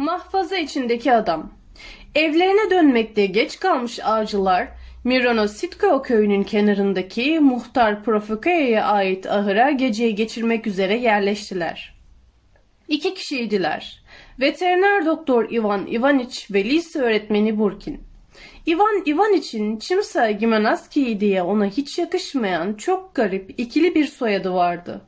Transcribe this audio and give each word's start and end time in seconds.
Mahfaza 0.00 0.56
içindeki 0.56 1.12
adam. 1.12 1.52
Evlerine 2.14 2.70
dönmekte 2.70 3.26
geç 3.26 3.60
kalmış 3.60 4.00
avcılar 4.00 4.68
Mironositko 5.04 6.02
köyünün 6.02 6.42
kenarındaki 6.42 7.40
muhtar 7.40 8.04
Profukaya'ya 8.04 8.84
ait 8.84 9.26
ahıra 9.26 9.70
geceyi 9.70 10.14
geçirmek 10.14 10.66
üzere 10.66 10.98
yerleştiler. 10.98 11.94
İki 12.88 13.14
kişiydiler. 13.14 14.02
Veteriner 14.40 15.06
doktor 15.06 15.50
Ivan 15.50 15.86
Ivaniç 15.86 16.50
ve 16.50 16.64
lise 16.64 17.00
öğretmeni 17.00 17.58
Burkin. 17.58 18.00
Ivan 18.66 19.02
Ivaniç'in 19.06 19.78
Çimsa 19.78 20.30
Gimanaski 20.30 21.20
diye 21.20 21.42
ona 21.42 21.66
hiç 21.66 21.98
yakışmayan 21.98 22.74
çok 22.74 23.14
garip 23.14 23.60
ikili 23.60 23.94
bir 23.94 24.06
soyadı 24.06 24.52
vardı. 24.52 25.00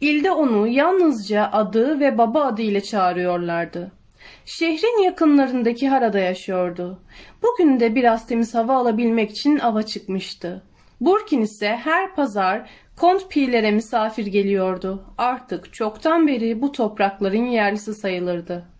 İlde 0.00 0.30
onu 0.30 0.66
yalnızca 0.66 1.50
adı 1.52 2.00
ve 2.00 2.18
baba 2.18 2.44
adı 2.44 2.62
ile 2.62 2.80
çağırıyorlardı. 2.80 4.01
Şehrin 4.44 5.02
yakınlarındaki 5.02 5.88
harada 5.88 6.18
yaşıyordu. 6.18 7.02
Bugün 7.42 7.80
de 7.80 7.94
biraz 7.94 8.26
temiz 8.26 8.54
hava 8.54 8.76
alabilmek 8.76 9.30
için 9.30 9.58
ava 9.58 9.82
çıkmıştı. 9.82 10.62
Burkin 11.00 11.40
ise 11.40 11.68
her 11.68 12.14
pazar 12.14 12.70
Kont 12.96 13.30
Piller'e 13.30 13.70
misafir 13.70 14.26
geliyordu. 14.26 15.04
Artık 15.18 15.72
çoktan 15.72 16.26
beri 16.26 16.62
bu 16.62 16.72
toprakların 16.72 17.46
yerlisi 17.46 17.94
sayılırdı. 17.94 18.72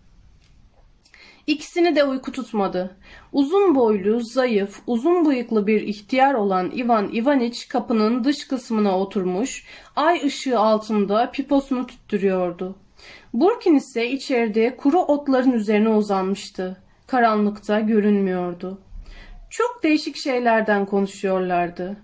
İkisini 1.47 1.95
de 1.95 2.03
uyku 2.03 2.31
tutmadı. 2.31 2.97
Uzun 3.31 3.75
boylu, 3.75 4.19
zayıf, 4.19 4.79
uzun 4.87 5.25
bıyıklı 5.25 5.67
bir 5.67 5.81
ihtiyar 5.81 6.33
olan 6.33 6.71
Ivan 6.75 7.13
Ivaniç 7.13 7.67
kapının 7.67 8.23
dış 8.23 8.47
kısmına 8.47 8.99
oturmuş, 8.99 9.65
ay 9.95 10.25
ışığı 10.25 10.59
altında 10.59 11.31
piposunu 11.31 11.87
tüttürüyordu. 11.87 12.75
Burkin 13.33 13.75
ise 13.75 14.09
içeride 14.09 14.77
kuru 14.77 14.99
otların 14.99 15.51
üzerine 15.51 15.89
uzanmıştı. 15.89 16.77
Karanlıkta 17.07 17.79
görünmüyordu. 17.79 18.81
Çok 19.49 19.83
değişik 19.83 20.15
şeylerden 20.15 20.85
konuşuyorlardı. 20.85 21.97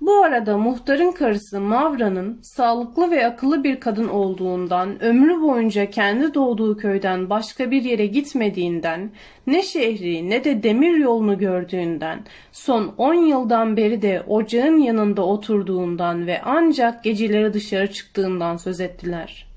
Bu 0.00 0.14
arada 0.22 0.58
muhtarın 0.58 1.12
karısı 1.12 1.60
Mavra'nın 1.60 2.38
sağlıklı 2.42 3.10
ve 3.10 3.26
akıllı 3.26 3.64
bir 3.64 3.80
kadın 3.80 4.08
olduğundan, 4.08 5.02
ömrü 5.02 5.40
boyunca 5.40 5.90
kendi 5.90 6.34
doğduğu 6.34 6.76
köyden 6.76 7.30
başka 7.30 7.70
bir 7.70 7.82
yere 7.82 8.06
gitmediğinden, 8.06 9.10
ne 9.46 9.62
şehri 9.62 10.30
ne 10.30 10.44
de 10.44 10.62
demir 10.62 10.96
yolunu 10.96 11.38
gördüğünden, 11.38 12.24
son 12.52 12.94
10 12.98 13.14
yıldan 13.14 13.76
beri 13.76 14.02
de 14.02 14.22
ocağın 14.28 14.78
yanında 14.78 15.26
oturduğundan 15.26 16.26
ve 16.26 16.40
ancak 16.44 17.04
geceleri 17.04 17.52
dışarı 17.52 17.92
çıktığından 17.92 18.56
söz 18.56 18.80
ettiler. 18.80 19.53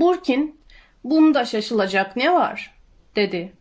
Burkin, 0.00 0.60
bunda 1.04 1.44
şaşılacak 1.44 2.16
ne 2.16 2.32
var? 2.32 2.76
dedi. 3.16 3.52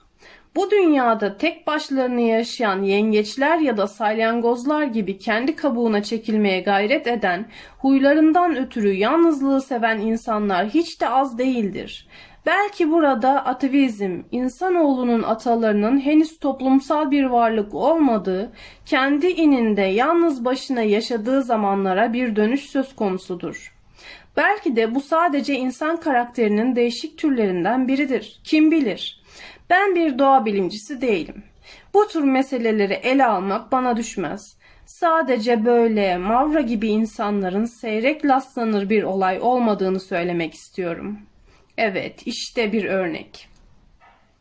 Bu 0.55 0.72
dünyada 0.72 1.38
tek 1.38 1.67
başlarına 1.67 2.22
yaşayan 2.22 2.81
yengeçler 2.81 3.58
ya 3.58 3.77
da 3.77 3.88
salyangozlar 3.88 4.83
gibi 4.83 5.17
kendi 5.17 5.55
kabuğuna 5.55 6.03
çekilmeye 6.03 6.61
gayret 6.61 7.08
eden, 7.08 7.45
huylarından 7.77 8.55
ötürü 8.58 8.94
yalnızlığı 8.94 9.61
seven 9.61 9.97
insanlar 9.97 10.67
hiç 10.69 11.02
de 11.02 11.09
az 11.09 11.38
değildir. 11.38 12.08
Belki 12.45 12.92
burada 12.92 13.45
atavizm, 13.45 14.22
insanoğlunun 14.31 15.23
atalarının 15.23 15.99
henüz 15.99 16.39
toplumsal 16.39 17.11
bir 17.11 17.23
varlık 17.23 17.73
olmadığı, 17.73 18.52
kendi 18.86 19.27
ininde 19.27 19.81
yalnız 19.81 20.45
başına 20.45 20.81
yaşadığı 20.81 21.44
zamanlara 21.44 22.14
bir 22.14 22.36
dönüş 22.36 22.61
söz 22.61 22.95
konusudur. 22.95 23.74
Belki 24.38 24.75
de 24.75 24.95
bu 24.95 25.02
sadece 25.02 25.55
insan 25.55 26.00
karakterinin 26.00 26.75
değişik 26.75 27.17
türlerinden 27.17 27.88
biridir. 27.88 28.42
Kim 28.44 28.72
bilir? 28.72 29.22
Ben 29.69 29.95
bir 29.95 30.19
doğa 30.19 30.45
bilimcisi 30.45 31.02
değilim. 31.02 31.44
Bu 31.94 32.08
tür 32.08 32.23
meseleleri 32.23 32.94
ele 32.94 33.25
almak 33.25 33.72
bana 33.72 33.97
düşmez. 33.97 34.58
Sadece 34.86 35.65
böyle 35.65 36.17
Mavra 36.17 36.61
gibi 36.61 36.87
insanların 36.87 37.65
seyrek 37.65 38.26
lastlanır 38.26 38.89
bir 38.89 39.04
olay 39.04 39.39
olmadığını 39.42 39.99
söylemek 39.99 40.54
istiyorum. 40.54 41.20
Evet, 41.77 42.21
işte 42.26 42.71
bir 42.71 42.86
örnek. 42.86 43.48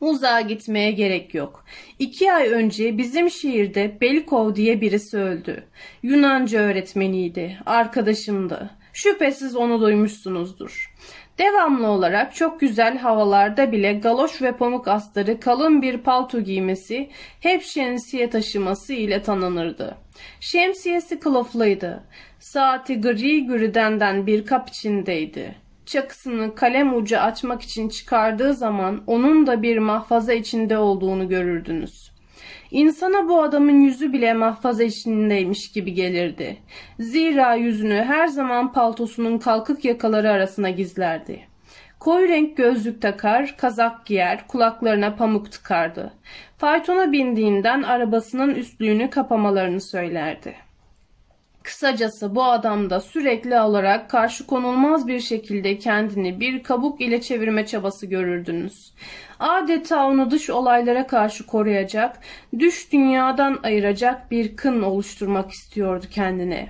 Uzağa 0.01 0.41
gitmeye 0.41 0.91
gerek 0.91 1.35
yok. 1.35 1.65
İki 1.99 2.33
ay 2.33 2.49
önce 2.49 2.99
bizim 2.99 3.31
şehirde 3.31 4.01
Belikov 4.01 4.55
diye 4.55 4.81
birisi 4.81 5.19
öldü. 5.19 5.65
Yunanca 6.03 6.61
öğretmeniydi, 6.61 7.59
arkadaşımdı. 7.67 8.71
Şüphesiz 8.95 9.57
onu 9.57 9.81
duymuşsunuzdur. 9.81 10.95
Devamlı 11.39 11.87
olarak 11.87 12.35
çok 12.35 12.61
güzel 12.61 12.99
havalarda 12.99 13.73
bile 13.73 13.93
galoş 13.93 14.43
ve 14.43 14.53
pamuk 14.53 14.89
astarı 14.89 15.41
kalın 15.41 15.83
bir 15.83 15.99
palto 15.99 16.41
giymesi, 16.41 17.11
hep 17.41 17.63
şemsiye 17.63 18.31
taşıması 18.31 18.93
ile 18.93 19.23
tanınırdı. 19.23 19.97
Şemsiyesi 20.41 21.21
kılıflıydı. 21.21 22.05
Saati 22.39 23.01
gri 23.01 23.47
gürüdenden 23.47 24.27
bir 24.27 24.47
kap 24.47 24.69
içindeydi. 24.69 25.55
Çakısını 25.87 26.55
kalem 26.55 26.97
ucu 26.97 27.19
açmak 27.19 27.63
için 27.63 27.89
çıkardığı 27.89 28.55
zaman 28.55 29.03
onun 29.07 29.47
da 29.47 29.63
bir 29.63 29.79
mahfaza 29.79 30.33
içinde 30.33 30.79
olduğunu 30.79 31.29
görürdünüz. 31.29 32.14
İnsana 32.75 33.29
bu 33.29 33.43
adamın 33.43 33.81
yüzü 33.81 34.13
bile 34.13 34.33
mahfaza 34.33 34.85
içindeymiş 34.85 35.73
gibi 35.73 35.95
gelirdi. 35.95 36.57
Zira 36.99 37.55
yüzünü 37.55 37.95
her 37.95 38.27
zaman 38.27 38.73
paltosunun 38.73 39.39
kalkık 39.39 39.85
yakaları 39.85 40.31
arasına 40.31 40.71
gizlerdi. 40.71 41.41
Koyu 42.01 42.29
renk 42.29 42.57
gözlük 42.57 43.03
takar, 43.03 43.55
kazak 43.57 44.07
giyer, 44.07 44.47
kulaklarına 44.49 45.17
pamuk 45.17 45.53
tıkardı. 45.53 46.13
Faytona 46.59 47.13
bindiğinden 47.13 47.83
arabasının 47.83 48.55
üstlüğünü 48.55 49.11
kapamalarını 49.11 49.81
söylerdi. 49.81 50.64
Kısacası 51.65 52.35
bu 52.35 52.45
adamda 52.45 53.01
sürekli 53.01 53.61
olarak 53.61 54.11
karşı 54.11 54.47
konulmaz 54.47 55.07
bir 55.07 55.21
şekilde 55.21 55.79
kendini 55.79 56.41
bir 56.41 56.63
kabuk 56.63 57.01
ile 57.01 57.21
çevirme 57.21 57.67
çabası 57.67 58.07
görürdünüz. 58.07 58.95
Adeta 59.41 60.07
onu 60.07 60.31
dış 60.31 60.51
olaylara 60.51 61.07
karşı 61.07 61.47
koruyacak, 61.47 62.19
düş 62.59 62.93
dünyadan 62.93 63.61
ayıracak 63.63 64.31
bir 64.31 64.57
kın 64.57 64.83
oluşturmak 64.83 65.51
istiyordu 65.51 66.07
kendine. 66.11 66.69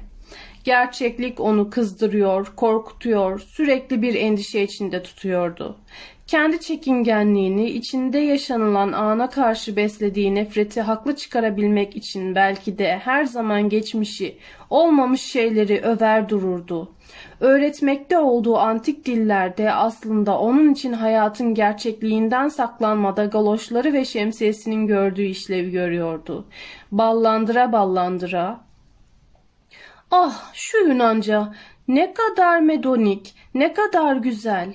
Gerçeklik 0.64 1.40
onu 1.40 1.70
kızdırıyor, 1.70 2.52
korkutuyor, 2.56 3.38
sürekli 3.40 4.02
bir 4.02 4.14
endişe 4.14 4.62
içinde 4.62 5.02
tutuyordu. 5.02 5.78
Kendi 6.26 6.60
çekingenliğini, 6.60 7.70
içinde 7.70 8.18
yaşanılan 8.18 8.92
ana 8.92 9.30
karşı 9.30 9.76
beslediği 9.76 10.34
nefreti 10.34 10.80
haklı 10.80 11.16
çıkarabilmek 11.16 11.96
için 11.96 12.34
belki 12.34 12.78
de 12.78 13.00
her 13.04 13.24
zaman 13.24 13.68
geçmişi, 13.68 14.38
olmamış 14.70 15.20
şeyleri 15.20 15.80
över 15.80 16.28
dururdu. 16.28 16.92
Öğretmekte 17.40 18.18
olduğu 18.18 18.58
antik 18.58 19.04
dillerde 19.06 19.72
aslında 19.72 20.38
onun 20.38 20.72
için 20.72 20.92
hayatın 20.92 21.54
gerçekliğinden 21.54 22.48
saklanmada 22.48 23.24
galoşları 23.24 23.92
ve 23.92 24.04
şemsiyesinin 24.04 24.86
gördüğü 24.86 25.24
işlevi 25.24 25.70
görüyordu. 25.70 26.46
Ballandıra 26.92 27.72
ballandıra, 27.72 28.60
Ah 30.10 30.52
şu 30.54 30.78
Yunanca 30.78 31.54
ne 31.88 32.14
kadar 32.14 32.60
medonik, 32.60 33.34
ne 33.54 33.72
kadar 33.72 34.16
güzel 34.16 34.74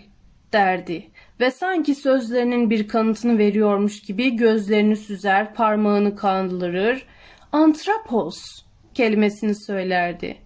derdi 0.54 1.12
ve 1.40 1.52
sanki 1.52 1.96
sözlerinin 1.96 2.70
bir 2.70 2.88
kanıtını 2.88 3.38
veriyormuş 3.38 4.02
gibi 4.02 4.36
gözlerini 4.36 4.96
süzer, 4.96 5.54
parmağını 5.54 6.16
kandırır. 6.16 7.06
Antrapos 7.52 8.64
kelimesini 8.94 9.56
söylerdi. 9.56 10.38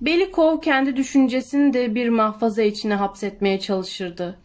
Belikov 0.00 0.60
kendi 0.60 0.96
düşüncesini 0.96 1.72
de 1.72 1.94
bir 1.94 2.08
mahfaza 2.08 2.62
içine 2.62 2.94
hapsetmeye 2.94 3.60
çalışırdı. 3.60 4.38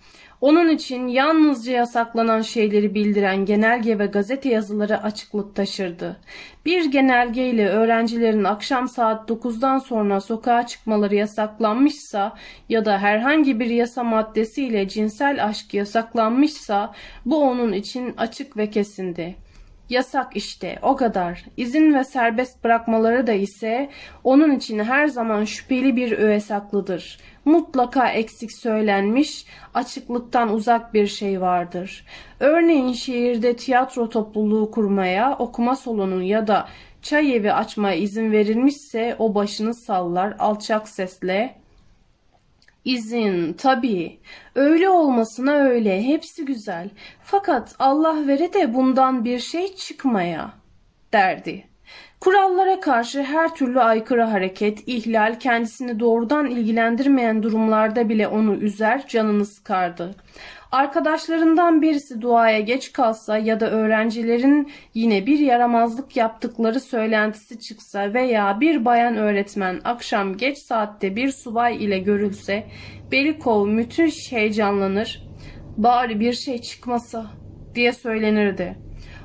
Onun 0.43 0.69
için 0.69 1.07
yalnızca 1.07 1.71
yasaklanan 1.71 2.41
şeyleri 2.41 2.95
bildiren 2.95 3.45
genelge 3.45 3.99
ve 3.99 4.05
gazete 4.05 4.49
yazıları 4.49 5.03
açıklık 5.03 5.55
taşırdı. 5.55 6.17
Bir 6.65 6.85
genelge 6.91 7.49
ile 7.49 7.69
öğrencilerin 7.69 8.43
akşam 8.43 8.87
saat 8.87 9.29
9'dan 9.29 9.77
sonra 9.77 10.21
sokağa 10.21 10.67
çıkmaları 10.67 11.15
yasaklanmışsa 11.15 12.35
ya 12.69 12.85
da 12.85 12.97
herhangi 12.97 13.59
bir 13.59 13.69
yasa 13.69 14.03
maddesiyle 14.03 14.87
cinsel 14.87 15.45
aşk 15.45 15.73
yasaklanmışsa 15.73 16.93
bu 17.25 17.43
onun 17.43 17.73
için 17.73 18.13
açık 18.17 18.57
ve 18.57 18.69
kesindi. 18.69 19.35
Yasak 19.89 20.35
işte 20.35 20.79
o 20.81 20.95
kadar. 20.95 21.45
İzin 21.57 21.93
ve 21.93 22.03
serbest 22.03 22.63
bırakmaları 22.63 23.27
da 23.27 23.33
ise 23.33 23.89
onun 24.23 24.51
için 24.51 24.79
her 24.79 25.07
zaman 25.07 25.43
şüpheli 25.43 25.95
bir 25.95 26.11
öğe 26.11 26.39
saklıdır. 26.39 27.19
Mutlaka 27.45 28.09
eksik 28.09 28.51
söylenmiş, 28.51 29.45
açıklıktan 29.73 30.53
uzak 30.53 30.93
bir 30.93 31.07
şey 31.07 31.41
vardır. 31.41 32.05
Örneğin 32.39 32.93
şehirde 32.93 33.55
tiyatro 33.55 34.09
topluluğu 34.09 34.71
kurmaya, 34.71 35.35
okuma 35.39 35.75
salonu 35.75 36.23
ya 36.23 36.47
da 36.47 36.67
çay 37.01 37.35
evi 37.35 37.53
açmaya 37.53 37.95
izin 37.95 38.31
verilmişse 38.31 39.15
o 39.19 39.35
başını 39.35 39.73
sallar 39.73 40.35
alçak 40.39 40.89
sesle 40.89 41.62
İzin 42.85 43.53
tabii. 43.53 44.19
Öyle 44.55 44.89
olmasına 44.89 45.53
öyle. 45.53 46.03
Hepsi 46.03 46.45
güzel. 46.45 46.89
Fakat 47.23 47.75
Allah 47.79 48.27
vere 48.27 48.53
de 48.53 48.73
bundan 48.73 49.25
bir 49.25 49.39
şey 49.39 49.75
çıkmaya 49.75 50.53
derdi. 51.13 51.65
Kurallara 52.19 52.79
karşı 52.79 53.23
her 53.23 53.55
türlü 53.55 53.81
aykırı 53.81 54.23
hareket, 54.23 54.87
ihlal 54.87 55.39
kendisini 55.39 55.99
doğrudan 55.99 56.45
ilgilendirmeyen 56.45 57.43
durumlarda 57.43 58.09
bile 58.09 58.27
onu 58.27 58.55
üzer, 58.55 59.07
canını 59.07 59.45
sıkardı. 59.45 60.15
Arkadaşlarından 60.73 61.81
birisi 61.81 62.21
duaya 62.21 62.59
geç 62.59 62.93
kalsa 62.93 63.37
ya 63.37 63.59
da 63.59 63.71
öğrencilerin 63.71 64.71
yine 64.93 65.25
bir 65.25 65.39
yaramazlık 65.39 66.17
yaptıkları 66.17 66.79
söylentisi 66.79 67.59
çıksa 67.59 68.13
veya 68.13 68.59
bir 68.59 68.85
bayan 68.85 69.17
öğretmen 69.17 69.81
akşam 69.83 70.37
geç 70.37 70.57
saatte 70.57 71.15
bir 71.15 71.31
subay 71.31 71.83
ile 71.83 71.99
görülse 71.99 72.67
Belikov 73.11 73.67
müthiş 73.67 74.31
heyecanlanır. 74.31 75.27
Bari 75.77 76.19
bir 76.19 76.33
şey 76.33 76.61
çıkmasa 76.61 77.25
diye 77.75 77.93
söylenirdi. 77.93 78.77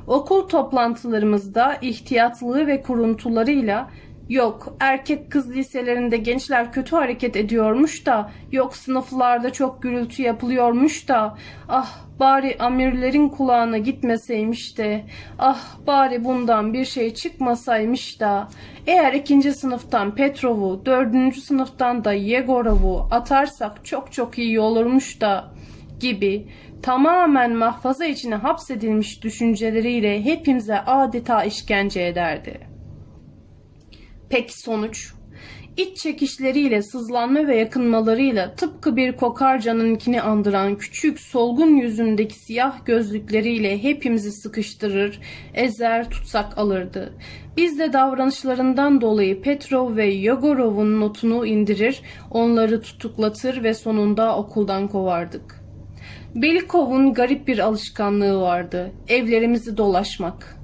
Okul 0.06 0.48
toplantılarımızda 0.48 1.78
ihtiyatlığı 1.82 2.66
ve 2.66 2.82
kuruntularıyla 2.82 3.90
Yok, 4.28 4.76
erkek 4.80 5.32
kız 5.32 5.50
liselerinde 5.56 6.16
gençler 6.16 6.72
kötü 6.72 6.96
hareket 6.96 7.36
ediyormuş 7.36 8.06
da, 8.06 8.30
yok 8.52 8.76
sınıflarda 8.76 9.52
çok 9.52 9.82
gürültü 9.82 10.22
yapılıyormuş 10.22 11.08
da, 11.08 11.38
ah 11.68 11.98
bari 12.20 12.56
amirlerin 12.58 13.28
kulağına 13.28 13.78
gitmeseymiş 13.78 14.78
de, 14.78 15.04
ah 15.38 15.76
bari 15.86 16.24
bundan 16.24 16.72
bir 16.72 16.84
şey 16.84 17.14
çıkmasaymış 17.14 18.20
da, 18.20 18.48
eğer 18.86 19.12
ikinci 19.12 19.52
sınıftan 19.52 20.14
Petrov'u, 20.14 20.82
dördüncü 20.86 21.40
sınıftan 21.40 22.04
da 22.04 22.12
Yegorov'u 22.12 23.08
atarsak 23.10 23.84
çok 23.84 24.12
çok 24.12 24.38
iyi 24.38 24.60
olurmuş 24.60 25.20
da, 25.20 25.50
gibi 26.00 26.48
tamamen 26.82 27.56
mahfaza 27.56 28.04
içine 28.04 28.34
hapsedilmiş 28.34 29.22
düşünceleriyle 29.22 30.24
hepimize 30.24 30.80
adeta 30.80 31.44
işkence 31.44 32.02
ederdi. 32.02 32.67
Peki 34.30 34.58
sonuç? 34.58 35.12
İç 35.76 35.96
çekişleriyle, 35.96 36.82
sızlanma 36.82 37.46
ve 37.46 37.56
yakınmalarıyla 37.56 38.54
tıpkı 38.54 38.96
bir 38.96 39.16
kokarcanınkini 39.16 40.22
andıran 40.22 40.78
küçük 40.78 41.20
solgun 41.20 41.76
yüzündeki 41.76 42.34
siyah 42.34 42.84
gözlükleriyle 42.84 43.82
hepimizi 43.82 44.32
sıkıştırır, 44.32 45.20
ezer 45.54 46.10
tutsak 46.10 46.58
alırdı. 46.58 47.12
Biz 47.56 47.78
de 47.78 47.92
davranışlarından 47.92 49.00
dolayı 49.00 49.42
Petrov 49.42 49.96
ve 49.96 50.06
Yogorov'un 50.06 51.00
notunu 51.00 51.46
indirir, 51.46 52.02
onları 52.30 52.80
tutuklatır 52.82 53.62
ve 53.62 53.74
sonunda 53.74 54.36
okuldan 54.36 54.88
kovardık. 54.88 55.64
Belikov'un 56.34 57.14
garip 57.14 57.48
bir 57.48 57.58
alışkanlığı 57.58 58.40
vardı. 58.40 58.92
Evlerimizi 59.08 59.76
dolaşmak. 59.76 60.56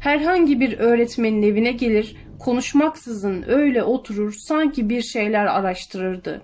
Herhangi 0.00 0.60
bir 0.60 0.78
öğretmenin 0.78 1.42
evine 1.42 1.72
gelir, 1.72 2.16
konuşmaksızın 2.38 3.44
öyle 3.48 3.82
oturur 3.82 4.32
sanki 4.32 4.88
bir 4.88 5.02
şeyler 5.02 5.46
araştırırdı. 5.46 6.42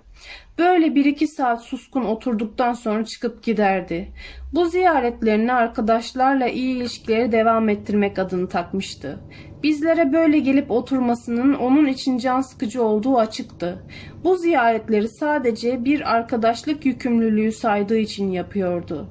Böyle 0.59 0.95
bir 0.95 1.05
iki 1.05 1.27
saat 1.27 1.63
suskun 1.63 2.05
oturduktan 2.05 2.73
sonra 2.73 3.05
çıkıp 3.05 3.43
giderdi. 3.43 4.09
Bu 4.53 4.65
ziyaretlerini 4.65 5.53
arkadaşlarla 5.53 6.49
iyi 6.49 6.77
ilişkileri 6.77 7.33
devam 7.33 7.69
ettirmek 7.69 8.19
adını 8.19 8.49
takmıştı. 8.49 9.19
Bizlere 9.63 10.13
böyle 10.13 10.39
gelip 10.39 10.71
oturmasının 10.71 11.55
onun 11.55 11.87
için 11.87 12.19
can 12.19 12.41
sıkıcı 12.41 12.83
olduğu 12.83 13.19
açıktı. 13.19 13.79
Bu 14.25 14.37
ziyaretleri 14.37 15.09
sadece 15.09 15.85
bir 15.85 16.15
arkadaşlık 16.15 16.87
yükümlülüğü 16.87 17.53
saydığı 17.53 17.99
için 17.99 18.31
yapıyordu. 18.31 19.09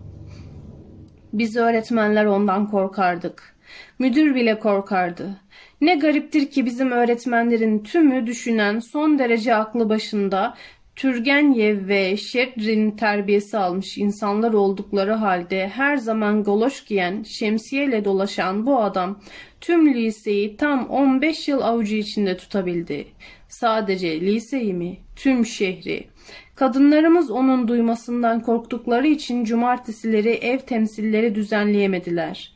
Biz 1.34 1.56
öğretmenler 1.56 2.26
ondan 2.26 2.68
korkardık. 2.68 3.56
Müdür 4.00 4.36
bile 4.36 4.60
korkardı. 4.60 5.43
Ne 5.82 5.96
gariptir 5.96 6.52
ki 6.52 6.66
bizim 6.66 6.92
öğretmenlerin 6.92 7.80
tümü 7.80 8.28
düşünen 8.28 8.80
son 8.80 9.20
derece 9.20 9.56
aklı 9.56 9.90
başında 9.90 10.56
Türgenyev 10.96 11.88
ve 11.88 12.18
Şedrin 12.18 12.92
terbiyesi 12.92 13.58
almış 13.58 13.98
insanlar 13.98 14.54
oldukları 14.54 15.14
halde 15.14 15.68
her 15.68 15.98
zaman 15.98 16.44
goloş 16.44 16.86
giyen, 16.86 17.24
şemsiyeyle 17.24 18.06
dolaşan 18.06 18.66
bu 18.66 18.82
adam 18.82 19.20
tüm 19.62 19.94
liseyi 19.94 20.58
tam 20.58 20.90
15 20.90 21.48
yıl 21.48 21.62
avucu 21.62 21.96
içinde 21.96 22.38
tutabildi. 22.38 23.08
Sadece 23.48 24.22
liseyi 24.22 24.74
mi, 24.74 24.98
tüm 25.16 25.46
şehri. 25.46 26.08
Kadınlarımız 26.56 27.32
onun 27.32 27.68
duymasından 27.68 28.40
korktukları 28.40 29.08
için 29.08 29.44
cumartesileri 29.44 30.30
ev 30.30 30.60
temsilleri 30.60 31.36
düzenleyemediler. 31.36 32.53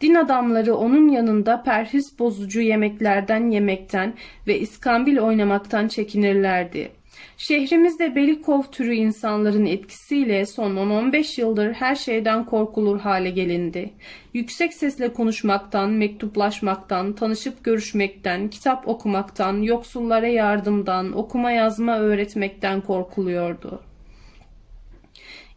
Din 0.00 0.14
adamları 0.14 0.74
onun 0.74 1.08
yanında 1.08 1.62
perhis 1.62 2.18
bozucu 2.18 2.60
yemeklerden 2.60 3.50
yemekten 3.50 4.14
ve 4.46 4.58
iskambil 4.58 5.18
oynamaktan 5.18 5.88
çekinirlerdi. 5.88 6.90
Şehrimizde 7.36 8.16
Belikov 8.16 8.62
türü 8.62 8.94
insanların 8.94 9.66
etkisiyle 9.66 10.46
son 10.46 10.76
10-15 10.76 11.40
yıldır 11.40 11.72
her 11.72 11.94
şeyden 11.94 12.46
korkulur 12.46 13.00
hale 13.00 13.30
gelindi. 13.30 13.90
Yüksek 14.34 14.74
sesle 14.74 15.12
konuşmaktan, 15.12 15.90
mektuplaşmaktan, 15.90 17.12
tanışıp 17.12 17.64
görüşmekten, 17.64 18.48
kitap 18.48 18.88
okumaktan, 18.88 19.62
yoksullara 19.62 20.28
yardımdan, 20.28 21.12
okuma 21.12 21.50
yazma 21.50 21.98
öğretmekten 21.98 22.80
korkuluyordu. 22.80 23.82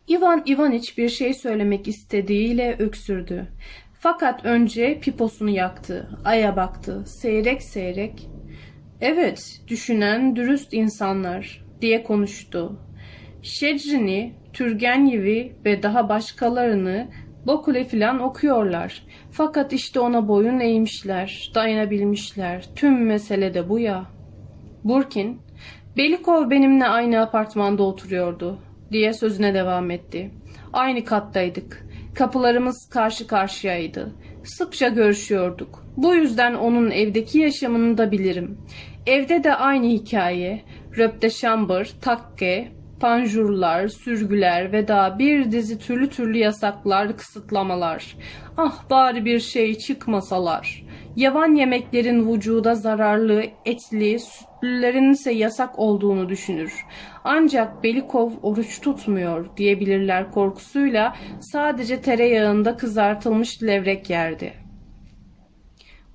Ivan 0.10 0.44
Ivaniç 0.48 0.98
bir 0.98 1.10
şey 1.10 1.34
söylemek 1.34 1.88
istediğiyle 1.88 2.76
öksürdü. 2.80 3.48
Fakat 4.04 4.46
önce 4.46 5.00
piposunu 5.00 5.50
yaktı, 5.50 6.10
aya 6.26 6.56
baktı, 6.56 7.04
seyrek 7.06 7.64
seyrek. 7.64 8.30
Evet, 9.02 9.62
düşünen 9.68 10.36
dürüst 10.36 10.74
insanlar 10.74 11.66
diye 11.82 12.04
konuştu. 12.04 12.80
Şecrini, 13.42 14.34
Türgenyev'i 14.54 15.56
ve 15.66 15.84
daha 15.84 16.10
başkalarını 16.10 17.08
Bokule 17.48 17.84
filan 17.84 18.20
okuyorlar. 18.20 19.04
Fakat 19.32 19.74
işte 19.74 20.00
ona 20.00 20.28
boyun 20.28 20.60
eğmişler, 20.60 21.52
dayanabilmişler. 21.56 22.66
Tüm 22.76 23.06
mesele 23.06 23.54
de 23.54 23.70
bu 23.70 23.80
ya. 23.80 24.06
Burkin, 24.84 25.42
Belikov 25.98 26.50
benimle 26.50 26.88
aynı 26.88 27.22
apartmanda 27.22 27.84
oturuyordu 27.84 28.60
diye 28.92 29.14
sözüne 29.14 29.54
devam 29.54 29.92
etti. 29.92 30.32
Aynı 30.74 31.06
kattaydık. 31.06 31.83
Kapılarımız 32.16 32.90
karşı 32.90 33.28
karşıyaydı. 33.28 34.12
Sıkça 34.44 34.88
görüşüyorduk. 34.88 35.84
Bu 35.98 36.16
yüzden 36.16 36.54
onun 36.54 36.92
evdeki 36.92 37.40
yaşamını 37.40 37.98
da 37.98 38.12
bilirim. 38.12 38.58
Evde 39.08 39.44
de 39.44 39.56
aynı 39.56 39.88
hikaye. 39.88 40.62
Röpteşambır, 40.98 41.94
takke, 42.02 42.72
panjurlar, 43.00 43.88
sürgüler 43.88 44.72
ve 44.72 44.88
daha 44.88 45.20
bir 45.20 45.52
dizi 45.52 45.80
türlü 45.80 46.10
türlü 46.10 46.38
yasaklar, 46.38 47.18
kısıtlamalar. 47.18 48.18
Ah 48.58 48.90
bari 48.90 49.26
bir 49.26 49.40
şey 49.40 49.78
çıkmasalar. 49.78 50.86
Yavan 51.16 51.56
yemeklerin 51.56 52.34
vücuda 52.34 52.76
zararlı, 52.76 53.44
etli, 53.66 54.20
sütlülerin 54.20 55.12
ise 55.12 55.32
yasak 55.32 55.80
olduğunu 55.80 56.30
düşünür. 56.30 56.86
Ancak 57.24 57.84
Belikov 57.84 58.32
oruç 58.42 58.82
tutmuyor 58.82 59.58
diyebilirler 59.58 60.32
korkusuyla 60.32 61.16
sadece 61.40 62.02
tereyağında 62.02 62.78
kızartılmış 62.78 63.64
levrek 63.64 64.10
yerdi. 64.10 64.63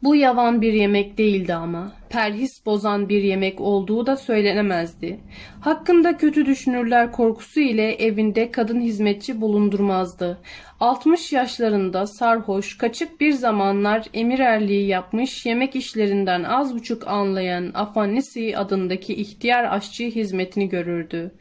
Bu 0.02 0.17
yavan 0.17 0.62
bir 0.62 0.73
yemek 0.73 1.19
değildi 1.19 1.55
ama. 1.55 1.93
Perhis 2.09 2.67
bozan 2.67 3.09
bir 3.09 3.23
yemek 3.23 3.61
olduğu 3.61 4.07
da 4.07 4.17
söylenemezdi. 4.17 5.21
Hakkında 5.61 6.17
kötü 6.17 6.47
düşünürler 6.47 7.12
korkusu 7.12 7.61
ile 7.61 7.95
evinde 7.95 8.50
kadın 8.50 8.81
hizmetçi 8.81 9.40
bulundurmazdı. 9.40 10.38
60 10.81 11.33
yaşlarında 11.33 12.07
sarhoş, 12.07 12.78
kaçık 12.78 13.21
bir 13.21 13.33
zamanlar 13.33 14.07
emirerliği 14.14 14.87
yapmış, 14.87 15.47
yemek 15.47 15.76
işlerinden 15.76 16.45
az 16.45 16.75
buçuk 16.75 17.09
anlayan 17.09 17.71
Afannisi 17.75 18.59
adındaki 18.59 19.14
ihtiyar 19.14 19.76
aşçı 19.76 20.05
hizmetini 20.05 20.69
görürdü. 20.69 21.33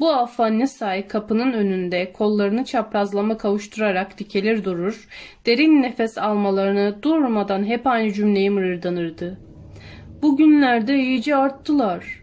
Bu 0.00 0.12
Afannisay 0.12 1.08
kapının 1.08 1.52
önünde 1.52 2.12
kollarını 2.12 2.64
çaprazlama 2.64 3.38
kavuşturarak 3.38 4.18
dikelir 4.18 4.64
durur, 4.64 5.08
derin 5.46 5.82
nefes 5.82 6.18
almalarını 6.18 7.02
durmadan 7.02 7.64
hep 7.64 7.86
aynı 7.86 8.12
cümleyi 8.12 8.50
mırıldanırdı. 8.50 9.38
Bugünlerde 10.22 10.98
iyice 10.98 11.36
arttılar. 11.36 12.20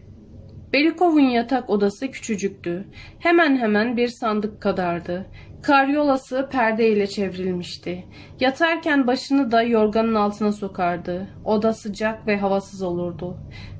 Belikov'un 0.72 1.20
yatak 1.20 1.70
odası 1.70 2.10
küçücüktü. 2.10 2.84
Hemen 3.18 3.56
hemen 3.56 3.96
bir 3.96 4.08
sandık 4.08 4.60
kadardı. 4.62 5.26
Karyolası 5.62 6.48
perdeyle 6.52 7.06
çevrilmişti. 7.06 8.04
Yatarken 8.40 9.06
başını 9.06 9.52
da 9.52 9.62
yorganın 9.62 10.14
altına 10.14 10.52
sokardı. 10.52 11.28
Oda 11.44 11.72
sıcak 11.72 12.26
ve 12.26 12.38
havasız 12.38 12.82
olurdu. 12.82 13.36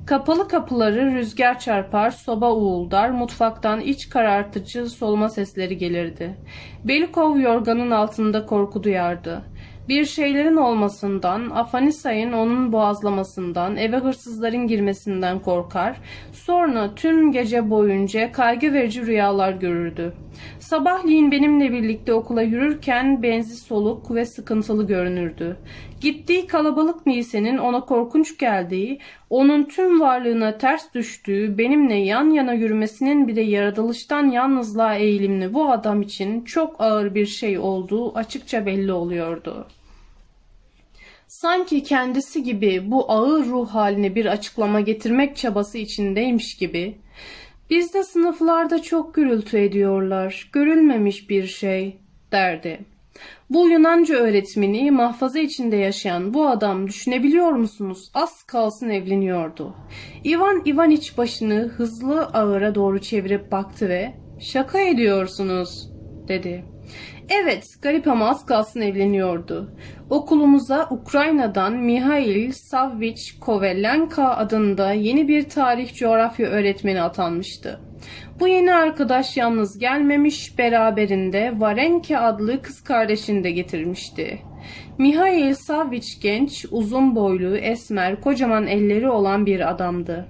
Kapalı 0.09 0.47
kapıları 0.47 1.11
rüzgar 1.15 1.59
çarpar, 1.59 2.11
soba 2.11 2.55
uğuldar, 2.55 3.09
mutfaktan 3.09 3.81
iç 3.81 4.09
karartıcı 4.09 4.85
solma 4.85 5.29
sesleri 5.29 5.77
gelirdi. 5.77 6.37
Belikov 6.83 7.37
yorganın 7.37 7.91
altında 7.91 8.45
korku 8.45 8.83
duyardı. 8.83 9.41
Bir 9.89 10.05
şeylerin 10.05 10.55
olmasından, 10.55 11.49
Afanisay'ın 11.49 12.31
onun 12.31 12.71
boğazlamasından, 12.71 13.77
eve 13.77 13.97
hırsızların 13.97 14.67
girmesinden 14.67 15.39
korkar, 15.39 15.97
sonra 16.31 16.95
tüm 16.95 17.31
gece 17.31 17.69
boyunca 17.69 18.31
kaygı 18.31 18.73
verici 18.73 19.05
rüyalar 19.05 19.51
görürdü. 19.51 20.13
Sabahleyin 20.59 21.31
benimle 21.31 21.71
birlikte 21.71 22.13
okula 22.13 22.41
yürürken 22.41 23.23
benzi 23.23 23.55
soluk 23.55 24.15
ve 24.15 24.25
sıkıntılı 24.25 24.87
görünürdü. 24.87 25.57
Gittiği 26.01 26.47
kalabalık 26.47 27.05
Nise'nin 27.05 27.57
ona 27.57 27.85
korkunç 27.85 28.37
geldiği, 28.37 28.99
onun 29.29 29.63
tüm 29.63 30.01
varlığına 30.01 30.57
ters 30.57 30.93
düştüğü, 30.93 31.57
benimle 31.57 31.95
yan 31.95 32.29
yana 32.29 32.53
yürümesinin 32.53 33.27
bile 33.27 33.41
yaratılıştan 33.41 34.31
yalnızlığa 34.31 34.95
eğilimli 34.95 35.53
bu 35.53 35.71
adam 35.71 36.01
için 36.01 36.43
çok 36.43 36.81
ağır 36.81 37.15
bir 37.15 37.25
şey 37.25 37.59
olduğu 37.59 38.15
açıkça 38.15 38.65
belli 38.65 38.91
oluyordu. 38.91 39.67
Sanki 41.27 41.83
kendisi 41.83 42.43
gibi 42.43 42.91
bu 42.91 43.11
ağır 43.11 43.45
ruh 43.45 43.69
haline 43.69 44.15
bir 44.15 44.25
açıklama 44.25 44.81
getirmek 44.81 45.37
çabası 45.37 45.77
içindeymiş 45.77 46.57
gibi. 46.57 46.97
Bizde 47.69 48.03
sınıflarda 48.03 48.81
çok 48.81 49.15
gürültü 49.15 49.57
ediyorlar. 49.57 50.49
Görülmemiş 50.53 51.29
bir 51.29 51.47
şey 51.47 51.97
derdi. 52.31 52.79
Bu 53.49 53.69
Yunanca 53.69 54.15
öğretmeni 54.15 54.91
mahfaza 54.91 55.39
içinde 55.39 55.75
yaşayan 55.75 56.33
bu 56.33 56.47
adam 56.47 56.87
düşünebiliyor 56.87 57.51
musunuz? 57.51 58.11
Az 58.13 58.43
kalsın 58.43 58.89
evleniyordu. 58.89 59.75
Ivan 60.25 60.65
Ivaniç 60.65 61.17
başını 61.17 61.55
hızlı 61.55 62.25
ağıra 62.25 62.75
doğru 62.75 63.01
çevirip 63.01 63.51
baktı 63.51 63.89
ve 63.89 64.13
şaka 64.39 64.79
ediyorsunuz 64.79 65.89
dedi. 66.27 66.65
Evet, 67.29 67.65
garip 67.81 68.07
ama 68.07 68.29
az 68.29 68.45
kalsın 68.45 68.81
evleniyordu. 68.81 69.75
Okulumuza 70.09 70.87
Ukrayna'dan 70.91 71.73
Mihail 71.73 72.51
Savvich 72.51 73.39
Kovelenka 73.39 74.29
adında 74.29 74.91
yeni 74.93 75.27
bir 75.27 75.49
tarih 75.49 75.93
coğrafya 75.93 76.47
öğretmeni 76.49 77.01
atanmıştı. 77.01 77.79
Bu 78.39 78.47
yeni 78.47 78.73
arkadaş 78.73 79.37
yalnız 79.37 79.79
gelmemiş, 79.79 80.57
beraberinde 80.57 81.53
Varenke 81.57 82.19
adlı 82.19 82.61
kız 82.61 82.83
kardeşini 82.83 83.43
de 83.43 83.51
getirmişti. 83.51 84.39
Mihail 84.97 85.53
Savvich 85.53 86.21
genç, 86.21 86.65
uzun 86.71 87.15
boylu, 87.15 87.57
esmer, 87.57 88.21
kocaman 88.21 88.67
elleri 88.67 89.09
olan 89.09 89.45
bir 89.45 89.69
adamdı. 89.69 90.25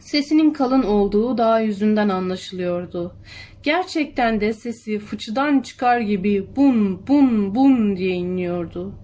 Sesinin 0.00 0.50
kalın 0.50 0.82
olduğu 0.82 1.38
daha 1.38 1.60
yüzünden 1.60 2.08
anlaşılıyordu. 2.08 3.16
Gerçekten 3.62 4.40
de 4.40 4.52
sesi 4.52 4.98
fıçıdan 4.98 5.60
çıkar 5.60 6.00
gibi 6.00 6.46
bun 6.56 7.06
bun 7.06 7.54
bun 7.54 7.96
diye 7.96 8.14
inliyordu. 8.14 8.94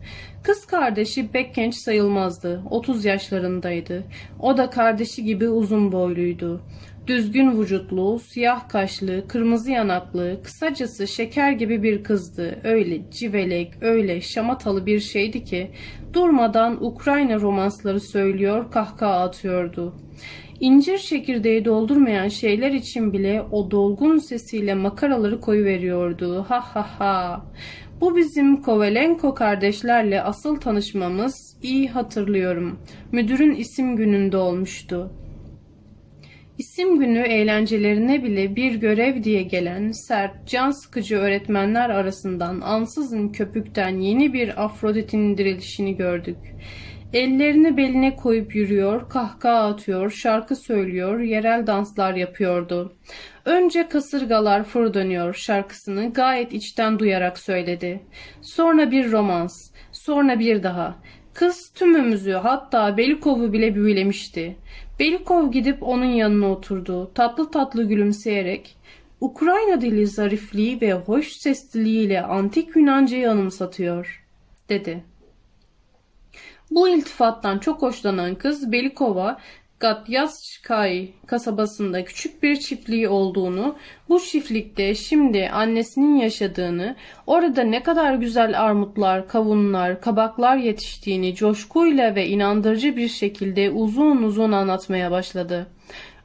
Kız 0.43 0.67
kardeşi 0.67 1.29
pek 1.29 1.55
genç 1.55 1.75
sayılmazdı. 1.75 2.63
30 2.71 3.05
yaşlarındaydı. 3.05 4.05
O 4.41 4.57
da 4.57 4.71
kardeşi 4.71 5.25
gibi 5.25 5.49
uzun 5.49 5.93
boyluydu. 5.93 6.63
Düzgün 7.07 7.61
vücutlu, 7.61 8.19
siyah 8.19 8.69
kaşlı, 8.69 9.29
kırmızı 9.29 9.71
yanaklı, 9.71 10.41
kısacası 10.45 11.09
şeker 11.09 11.53
gibi 11.53 11.83
bir 11.83 12.05
kızdı. 12.05 12.59
Öyle 12.65 13.11
civelek, 13.11 13.73
öyle 13.81 14.21
şamatalı 14.21 14.87
bir 14.87 15.01
şeydi 15.01 15.45
ki 15.45 15.71
durmadan 16.13 16.85
Ukrayna 16.85 17.41
romansları 17.41 18.01
söylüyor, 18.01 18.71
kahkaha 18.71 19.21
atıyordu. 19.21 19.95
İncir 20.61 20.99
çekirdeği 20.99 21.65
doldurmayan 21.65 22.29
şeyler 22.29 22.73
için 22.73 23.13
bile 23.13 23.43
o 23.53 23.71
dolgun 23.71 24.19
sesiyle 24.19 24.75
makaraları 24.75 25.41
koyu 25.41 25.65
veriyordu. 25.65 26.47
Ha 26.49 26.61
ha 26.61 26.87
ha. 26.99 27.45
Bu 28.01 28.17
bizim 28.17 28.63
Kovalenko 28.63 29.35
kardeşlerle 29.35 30.23
asıl 30.23 30.57
tanışmamız 30.57 31.57
iyi 31.63 31.89
hatırlıyorum. 31.89 32.79
Müdürün 33.13 33.55
isim 33.55 33.97
gününde 33.97 34.37
olmuştu. 34.37 35.11
İsim 36.59 36.99
günü 36.99 37.19
eğlencelerine 37.19 38.25
bile 38.25 38.57
bir 38.57 38.75
görev 38.75 39.23
diye 39.23 39.43
gelen 39.43 39.93
sert, 39.93 40.49
can 40.49 40.71
sıkıcı 40.71 41.17
öğretmenler 41.17 41.91
arasından 41.91 42.61
ansızın 42.61 43.29
köpükten 43.29 43.99
yeni 43.99 44.33
bir 44.33 44.65
Afrodit'in 44.65 45.39
dirilişini 45.39 45.97
gördük. 45.97 46.37
Ellerini 47.13 47.77
beline 47.77 48.17
koyup 48.17 48.55
yürüyor, 48.55 49.09
kahkaha 49.09 49.69
atıyor, 49.69 50.11
şarkı 50.11 50.57
söylüyor, 50.57 51.21
yerel 51.21 51.67
danslar 51.67 52.15
yapıyordu. 52.15 52.97
Önce 53.45 53.89
kasırgalar 53.89 54.65
fır 54.65 54.95
dönüyor 54.95 55.35
şarkısını 55.35 56.13
gayet 56.13 56.53
içten 56.53 56.99
duyarak 56.99 57.39
söyledi. 57.39 58.01
Sonra 58.43 58.91
bir 58.91 59.13
romans, 59.13 59.71
sonra 59.93 60.39
bir 60.39 60.63
daha. 60.63 60.97
Kız 61.35 61.73
tümümüzü 61.75 62.33
hatta 62.33 62.97
Belikov'u 62.97 63.53
bile 63.53 63.75
büyülemişti. 63.75 64.57
Belikov 64.99 65.51
gidip 65.51 65.83
onun 65.83 66.05
yanına 66.05 66.53
oturdu. 66.53 67.11
Tatlı 67.15 67.51
tatlı 67.51 67.85
gülümseyerek 67.85 68.77
Ukrayna 69.21 69.81
dili 69.81 70.07
zarifliği 70.07 70.81
ve 70.81 70.93
hoş 70.93 71.29
sesliliğiyle 71.29 72.23
antik 72.23 72.77
Yunanca'yı 72.77 73.31
anımsatıyor, 73.31 74.25
dedi. 74.69 75.05
Bu 76.71 76.89
iltifattan 76.89 77.59
çok 77.59 77.83
hoşlanan 77.83 78.35
kız 78.35 78.73
Belikova 78.73 79.41
Gatyazkay 79.85 81.09
kasabasında 81.27 82.05
küçük 82.05 82.43
bir 82.43 82.57
çiftliği 82.57 83.09
olduğunu, 83.09 83.77
bu 84.09 84.21
çiftlikte 84.21 84.95
şimdi 84.95 85.49
annesinin 85.49 86.17
yaşadığını, 86.17 86.97
orada 87.27 87.63
ne 87.63 87.83
kadar 87.83 88.15
güzel 88.15 88.63
armutlar, 88.63 89.29
kavunlar, 89.29 90.01
kabaklar 90.01 90.57
yetiştiğini 90.57 91.35
coşkuyla 91.35 92.15
ve 92.15 92.27
inandırıcı 92.27 92.97
bir 92.97 93.09
şekilde 93.09 93.71
uzun 93.71 94.23
uzun 94.23 94.53
anlatmaya 94.53 95.11
başladı. 95.11 95.67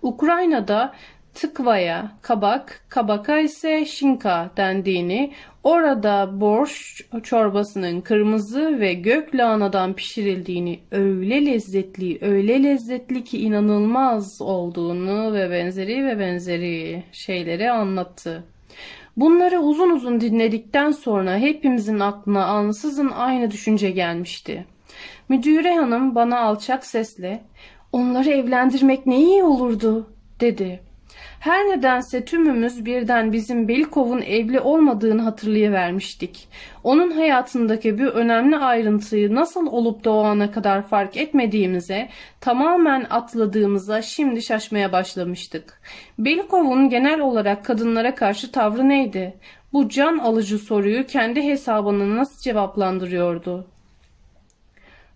Ukrayna'da 0.01 0.93
tıkvaya 1.33 2.11
kabak, 2.21 2.85
kabaka 2.89 3.39
ise 3.39 3.85
şinka 3.85 4.49
dendiğini, 4.57 5.31
orada 5.63 6.41
borş 6.41 7.01
çorbasının 7.23 8.01
kırmızı 8.01 8.79
ve 8.79 8.93
gök 8.93 9.35
lahanadan 9.35 9.93
pişirildiğini, 9.93 10.79
öyle 10.91 11.45
lezzetli, 11.45 12.17
öyle 12.21 12.63
lezzetli 12.63 13.23
ki 13.23 13.41
inanılmaz 13.41 14.41
olduğunu 14.41 15.33
ve 15.33 15.51
benzeri 15.51 16.05
ve 16.05 16.19
benzeri 16.19 17.03
şeyleri 17.11 17.71
anlattı. 17.71 18.43
Bunları 19.17 19.59
uzun 19.59 19.89
uzun 19.89 20.21
dinledikten 20.21 20.91
sonra 20.91 21.37
hepimizin 21.37 21.99
aklına 21.99 22.45
ansızın 22.45 23.09
aynı 23.09 23.51
düşünce 23.51 23.91
gelmişti. 23.91 24.65
Müdüre 25.29 25.75
hanım 25.75 26.15
bana 26.15 26.39
alçak 26.39 26.85
sesle, 26.85 27.43
onları 27.91 28.29
evlendirmek 28.29 29.05
ne 29.05 29.17
iyi 29.17 29.43
olurdu, 29.43 30.07
dedi. 30.39 30.88
Her 31.39 31.69
nedense 31.69 32.25
tümümüz 32.25 32.85
birden 32.85 33.31
bizim 33.31 33.67
Belikov'un 33.67 34.21
evli 34.21 34.59
olmadığını 34.59 35.21
hatırlayıvermiştik. 35.21 36.49
Onun 36.83 37.11
hayatındaki 37.11 37.97
bir 37.97 38.07
önemli 38.07 38.57
ayrıntıyı 38.57 39.35
nasıl 39.35 39.67
olup 39.67 40.03
da 40.03 40.11
o 40.11 40.23
ana 40.23 40.51
kadar 40.51 40.87
fark 40.87 41.17
etmediğimize, 41.17 42.09
tamamen 42.41 43.07
atladığımıza 43.09 44.01
şimdi 44.01 44.41
şaşmaya 44.41 44.91
başlamıştık. 44.91 45.81
Belikov'un 46.19 46.89
genel 46.89 47.19
olarak 47.19 47.65
kadınlara 47.65 48.15
karşı 48.15 48.51
tavrı 48.51 48.89
neydi? 48.89 49.33
Bu 49.73 49.89
can 49.89 50.17
alıcı 50.17 50.59
soruyu 50.59 51.05
kendi 51.05 51.41
hesabını 51.41 52.15
nasıl 52.15 52.41
cevaplandırıyordu? 52.41 53.67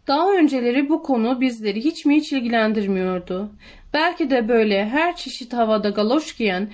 Daha 0.07 0.33
önceleri 0.33 0.89
bu 0.89 1.03
konu 1.03 1.41
bizleri 1.41 1.83
hiç 1.83 2.05
mi 2.05 2.15
hiç 2.15 2.33
ilgilendirmiyordu. 2.33 3.51
Belki 3.93 4.29
de 4.29 4.47
böyle 4.47 4.85
her 4.89 5.15
çeşit 5.15 5.53
havada 5.53 5.89
galoş 5.89 6.35
giyen, 6.35 6.69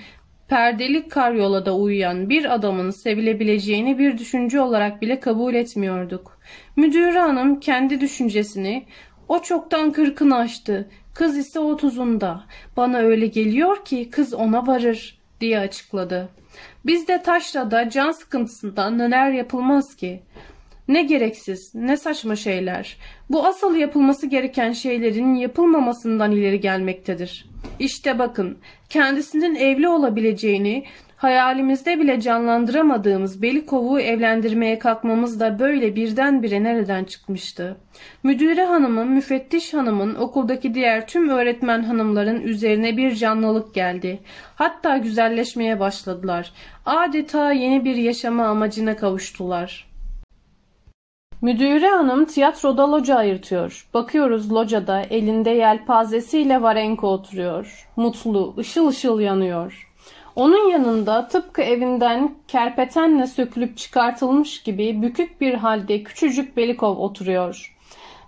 perdeli 0.48 1.08
karyolada 1.08 1.76
uyuyan 1.76 2.28
bir 2.28 2.54
adamın 2.54 2.90
sevilebileceğini 2.90 3.98
bir 3.98 4.18
düşünce 4.18 4.60
olarak 4.60 5.02
bile 5.02 5.20
kabul 5.20 5.54
etmiyorduk. 5.54 6.38
Müdür 6.76 7.14
hanım 7.14 7.60
kendi 7.60 8.00
düşüncesini, 8.00 8.86
o 9.28 9.42
çoktan 9.42 9.92
kırkını 9.92 10.36
aştı, 10.36 10.90
kız 11.14 11.38
ise 11.38 11.58
otuzunda. 11.58 12.44
Bana 12.76 12.98
öyle 12.98 13.26
geliyor 13.26 13.84
ki 13.84 14.10
kız 14.10 14.34
ona 14.34 14.66
varır 14.66 15.18
diye 15.40 15.58
açıkladı. 15.58 16.28
Bizde 16.86 17.22
taşrada 17.22 17.90
can 17.90 18.12
sıkıntısından 18.12 18.98
neler 18.98 19.30
yapılmaz 19.30 19.96
ki? 19.96 20.22
Ne 20.90 21.02
gereksiz, 21.02 21.74
ne 21.74 21.96
saçma 21.96 22.36
şeyler. 22.36 22.96
Bu 23.30 23.46
asıl 23.46 23.76
yapılması 23.76 24.26
gereken 24.26 24.72
şeylerin 24.72 25.34
yapılmamasından 25.34 26.32
ileri 26.32 26.60
gelmektedir. 26.60 27.46
İşte 27.78 28.18
bakın, 28.18 28.58
kendisinin 28.88 29.54
evli 29.54 29.88
olabileceğini, 29.88 30.84
Hayalimizde 31.20 32.00
bile 32.00 32.20
canlandıramadığımız 32.20 33.42
Belikov'u 33.42 34.00
evlendirmeye 34.00 34.78
kalkmamız 34.78 35.40
da 35.40 35.58
böyle 35.58 35.96
birdenbire 35.96 36.62
nereden 36.62 37.04
çıkmıştı? 37.04 37.76
Müdüre 38.22 38.64
hanımın, 38.64 39.08
müfettiş 39.08 39.74
hanımın, 39.74 40.14
okuldaki 40.14 40.74
diğer 40.74 41.06
tüm 41.06 41.28
öğretmen 41.28 41.82
hanımların 41.82 42.40
üzerine 42.40 42.96
bir 42.96 43.14
canlılık 43.14 43.74
geldi. 43.74 44.18
Hatta 44.54 44.96
güzelleşmeye 44.96 45.80
başladılar. 45.80 46.52
Adeta 46.86 47.52
yeni 47.52 47.84
bir 47.84 47.96
yaşama 47.96 48.46
amacına 48.46 48.96
kavuştular. 48.96 49.89
Müdüre 51.42 51.88
hanım 51.88 52.24
tiyatroda 52.24 52.90
loca 52.92 53.16
ayırtıyor. 53.16 53.88
Bakıyoruz 53.94 54.52
locada 54.52 55.00
elinde 55.00 55.50
yelpazesiyle 55.50 56.62
Varenko 56.62 57.08
oturuyor. 57.08 57.88
Mutlu, 57.96 58.54
ışıl 58.58 58.88
ışıl 58.88 59.20
yanıyor. 59.20 59.90
Onun 60.36 60.70
yanında 60.70 61.28
tıpkı 61.28 61.62
evinden 61.62 62.34
kerpetenle 62.48 63.26
sökülüp 63.26 63.76
çıkartılmış 63.76 64.62
gibi 64.62 65.02
bükük 65.02 65.40
bir 65.40 65.54
halde 65.54 66.02
küçücük 66.02 66.56
Belikov 66.56 66.96
oturuyor. 66.96 67.76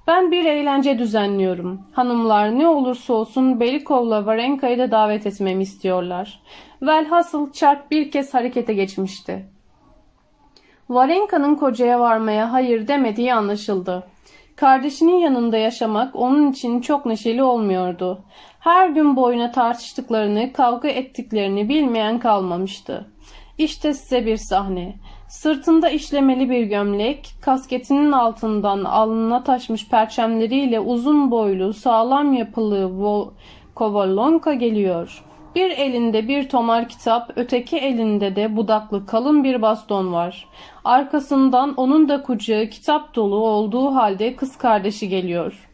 Ben 0.07 0.33
bir 0.33 0.45
eğlence 0.45 0.99
düzenliyorum. 0.99 1.81
Hanımlar 1.93 2.59
ne 2.59 2.69
olursa 2.69 3.13
olsun 3.13 3.61
Belikov'la 3.61 4.27
Varenka'yı 4.27 4.79
da 4.79 4.91
davet 4.91 5.27
etmemi 5.27 5.63
istiyorlar. 5.63 6.43
Velhasıl 6.83 7.53
çark 7.53 7.91
bir 7.91 8.11
kez 8.11 8.35
harekete 8.35 8.75
geçmişti. 8.75 9.52
Varenka'nın 10.95 11.55
kocaya 11.55 12.01
varmaya 12.01 12.53
hayır 12.53 12.89
demediği 12.89 13.35
anlaşıldı. 13.35 14.07
Kardeşinin 14.57 15.17
yanında 15.17 15.57
yaşamak 15.57 16.17
onun 16.17 16.53
için 16.53 16.81
çok 16.81 17.07
neşeli 17.07 17.43
olmuyordu. 17.43 18.25
Her 18.61 18.89
gün 18.89 19.17
boyuna 19.17 19.53
tartıştıklarını, 19.53 20.53
kavga 20.53 20.89
ettiklerini 20.89 21.69
bilmeyen 21.69 22.19
kalmamıştı. 22.19 23.07
İşte 23.59 23.95
size 23.95 24.27
bir 24.27 24.37
sahne. 24.37 24.95
Sırtında 25.29 25.91
işlemeli 25.91 26.51
bir 26.51 26.63
gömlek, 26.63 27.31
kasketinin 27.43 28.13
altından 28.13 28.85
alnına 28.85 29.45
taşmış 29.45 29.89
perçemleriyle 29.89 30.81
uzun 30.81 31.31
boylu, 31.31 31.73
sağlam 31.73 32.33
yapılı 32.33 33.33
Kovalonka 33.75 34.55
geliyor. 34.55 35.25
Bir 35.55 35.71
elinde 35.71 36.29
bir 36.29 36.49
tomar 36.49 36.89
kitap, 36.89 37.33
öteki 37.37 37.77
elinde 37.77 38.37
de 38.37 38.57
budaklı 38.57 39.07
kalın 39.07 39.45
bir 39.45 39.63
baston 39.63 40.13
var. 40.13 40.49
Arkasından 40.85 41.75
onun 41.75 42.09
da 42.09 42.23
kucağı 42.23 42.67
kitap 42.67 43.15
dolu 43.15 43.37
olduğu 43.37 43.95
halde 43.95 44.37
kız 44.37 44.59
kardeşi 44.59 45.09
geliyor. 45.09 45.69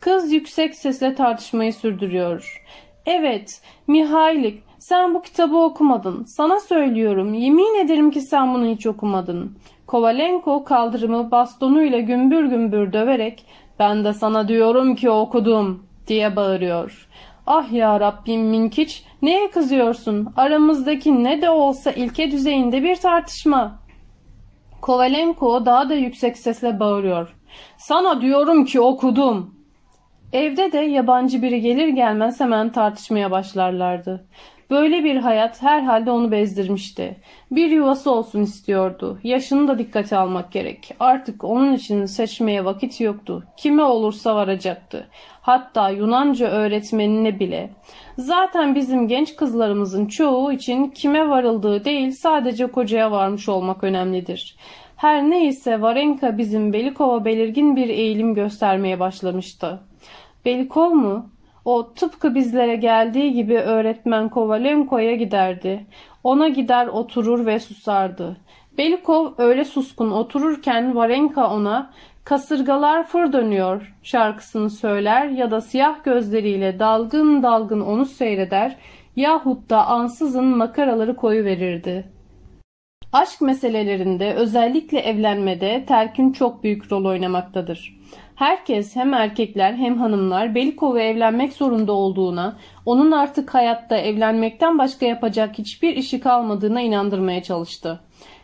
Kız 0.00 0.32
yüksek 0.32 0.74
sesle 0.74 1.14
tartışmayı 1.14 1.72
sürdürüyor. 1.72 2.62
Evet, 3.06 3.62
Mihailik, 3.86 4.62
sen 4.78 5.14
bu 5.14 5.22
kitabı 5.22 5.56
okumadın. 5.56 6.24
Sana 6.24 6.60
söylüyorum, 6.60 7.34
yemin 7.34 7.84
ederim 7.84 8.10
ki 8.10 8.20
sen 8.20 8.54
bunu 8.54 8.66
hiç 8.66 8.86
okumadın. 8.86 9.58
Kovalenko 9.86 10.64
kaldırımı 10.64 11.30
bastonuyla 11.30 12.00
gümbür 12.00 12.44
gümbür 12.44 12.92
döverek 12.92 13.44
ben 13.78 14.04
de 14.04 14.12
sana 14.12 14.48
diyorum 14.48 14.94
ki 14.94 15.10
okudum 15.10 15.86
diye 16.06 16.36
bağırıyor. 16.36 17.08
Ah 17.46 17.72
ya 17.72 18.00
Rabbim 18.00 18.40
Minkiç 18.40 19.04
neye 19.22 19.50
kızıyorsun? 19.50 20.28
Aramızdaki 20.36 21.24
ne 21.24 21.42
de 21.42 21.50
olsa 21.50 21.90
ilke 21.90 22.30
düzeyinde 22.30 22.82
bir 22.82 22.96
tartışma. 22.96 23.82
Kovalenko 24.80 25.66
daha 25.66 25.88
da 25.88 25.94
yüksek 25.94 26.38
sesle 26.38 26.80
bağırıyor. 26.80 27.36
Sana 27.76 28.20
diyorum 28.20 28.64
ki 28.64 28.80
okudum. 28.80 29.54
Evde 30.32 30.72
de 30.72 30.78
yabancı 30.78 31.42
biri 31.42 31.60
gelir 31.60 31.88
gelmez 31.88 32.40
hemen 32.40 32.72
tartışmaya 32.72 33.30
başlarlardı. 33.30 34.26
Böyle 34.72 35.04
bir 35.04 35.16
hayat 35.16 35.62
herhalde 35.62 36.10
onu 36.10 36.30
bezdirmişti. 36.30 37.16
Bir 37.50 37.70
yuvası 37.70 38.10
olsun 38.10 38.42
istiyordu. 38.42 39.18
Yaşını 39.22 39.68
da 39.68 39.78
dikkate 39.78 40.16
almak 40.16 40.52
gerek. 40.52 40.94
Artık 41.00 41.44
onun 41.44 41.74
için 41.74 42.04
seçmeye 42.04 42.64
vakit 42.64 43.00
yoktu. 43.00 43.44
Kime 43.56 43.82
olursa 43.82 44.36
varacaktı. 44.36 45.08
Hatta 45.40 45.90
Yunanca 45.90 46.46
öğretmenine 46.46 47.40
bile. 47.40 47.70
Zaten 48.18 48.74
bizim 48.74 49.08
genç 49.08 49.36
kızlarımızın 49.36 50.06
çoğu 50.06 50.52
için 50.52 50.88
kime 50.88 51.28
varıldığı 51.28 51.84
değil 51.84 52.10
sadece 52.10 52.66
kocaya 52.66 53.10
varmış 53.10 53.48
olmak 53.48 53.84
önemlidir. 53.84 54.56
Her 54.96 55.30
neyse 55.30 55.80
Varenka 55.80 56.38
bizim 56.38 56.72
Belikova 56.72 57.24
belirgin 57.24 57.76
bir 57.76 57.88
eğilim 57.88 58.34
göstermeye 58.34 59.00
başlamıştı. 59.00 59.80
Belikov 60.44 60.90
mu? 60.90 61.30
O 61.64 61.92
tıpkı 61.94 62.34
bizlere 62.34 62.76
geldiği 62.76 63.32
gibi 63.32 63.58
öğretmen 63.58 64.28
Kovalenko'ya 64.28 65.16
giderdi. 65.16 65.86
Ona 66.24 66.48
gider 66.48 66.86
oturur 66.86 67.46
ve 67.46 67.60
susardı. 67.60 68.36
Belikov 68.78 69.32
öyle 69.38 69.64
suskun 69.64 70.10
otururken 70.10 70.96
Varenka 70.96 71.50
ona 71.50 71.90
kasırgalar 72.24 73.06
fır 73.06 73.32
dönüyor 73.32 73.94
şarkısını 74.02 74.70
söyler 74.70 75.26
ya 75.26 75.50
da 75.50 75.60
siyah 75.60 76.04
gözleriyle 76.04 76.78
dalgın 76.78 77.42
dalgın 77.42 77.80
onu 77.80 78.06
seyreder 78.06 78.76
yahut 79.16 79.70
da 79.70 79.86
ansızın 79.86 80.44
makaraları 80.44 81.16
koyu 81.16 81.44
verirdi. 81.44 82.04
Aşk 83.12 83.40
meselelerinde 83.40 84.34
özellikle 84.34 84.98
evlenmede 84.98 85.84
terkin 85.86 86.32
çok 86.32 86.64
büyük 86.64 86.92
rol 86.92 87.04
oynamaktadır. 87.04 88.01
Herkes 88.36 88.96
hem 88.96 89.14
erkekler 89.14 89.72
hem 89.72 89.98
hanımlar 89.98 90.54
Belikov'a 90.54 91.00
evlenmek 91.00 91.52
zorunda 91.52 91.92
olduğuna, 91.92 92.56
onun 92.86 93.10
artık 93.12 93.54
hayatta 93.54 93.96
evlenmekten 93.96 94.78
başka 94.78 95.06
yapacak 95.06 95.58
hiçbir 95.58 95.96
işi 95.96 96.20
kalmadığına 96.20 96.80
inandırmaya 96.80 97.42
çalıştı. 97.42 98.00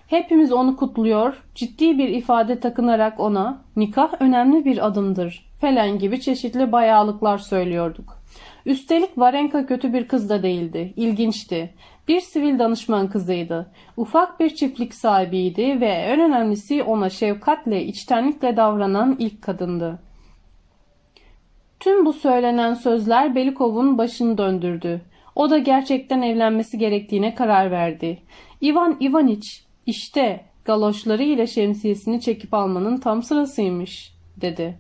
Hepimiz 0.06 0.52
onu 0.52 0.76
kutluyor, 0.76 1.42
ciddi 1.54 1.98
bir 1.98 2.08
ifade 2.08 2.60
takınarak 2.60 3.20
ona 3.20 3.62
nikah 3.76 4.12
önemli 4.20 4.64
bir 4.64 4.86
adımdır 4.86 5.48
falan 5.60 5.98
gibi 5.98 6.20
çeşitli 6.20 6.72
bayağılıklar 6.72 7.38
söylüyorduk. 7.38 8.18
Üstelik 8.66 9.18
Varenka 9.18 9.66
kötü 9.66 9.92
bir 9.92 10.08
kız 10.08 10.30
da 10.30 10.42
değildi, 10.42 10.92
ilginçti. 10.96 11.74
Bir 12.08 12.20
sivil 12.20 12.58
danışman 12.58 13.08
kızıydı. 13.08 13.70
Ufak 13.96 14.40
bir 14.40 14.54
çiftlik 14.54 14.94
sahibiydi 14.94 15.80
ve 15.80 15.88
en 15.88 16.20
önemlisi 16.20 16.82
ona 16.82 17.10
şefkatle, 17.10 17.84
içtenlikle 17.84 18.56
davranan 18.56 19.16
ilk 19.18 19.42
kadındı. 19.42 19.98
Tüm 21.80 22.06
bu 22.06 22.12
söylenen 22.12 22.74
sözler 22.74 23.34
Belikov'un 23.34 23.98
başını 23.98 24.38
döndürdü. 24.38 25.00
O 25.34 25.50
da 25.50 25.58
gerçekten 25.58 26.22
evlenmesi 26.22 26.78
gerektiğine 26.78 27.34
karar 27.34 27.70
verdi. 27.70 28.18
Ivan 28.62 28.96
Ivaniç, 29.00 29.64
işte 29.86 30.44
galoşları 30.64 31.22
ile 31.22 31.46
şemsiyesini 31.46 32.20
çekip 32.20 32.54
almanın 32.54 32.96
tam 32.96 33.22
sırasıymış, 33.22 34.12
dedi. 34.36 34.78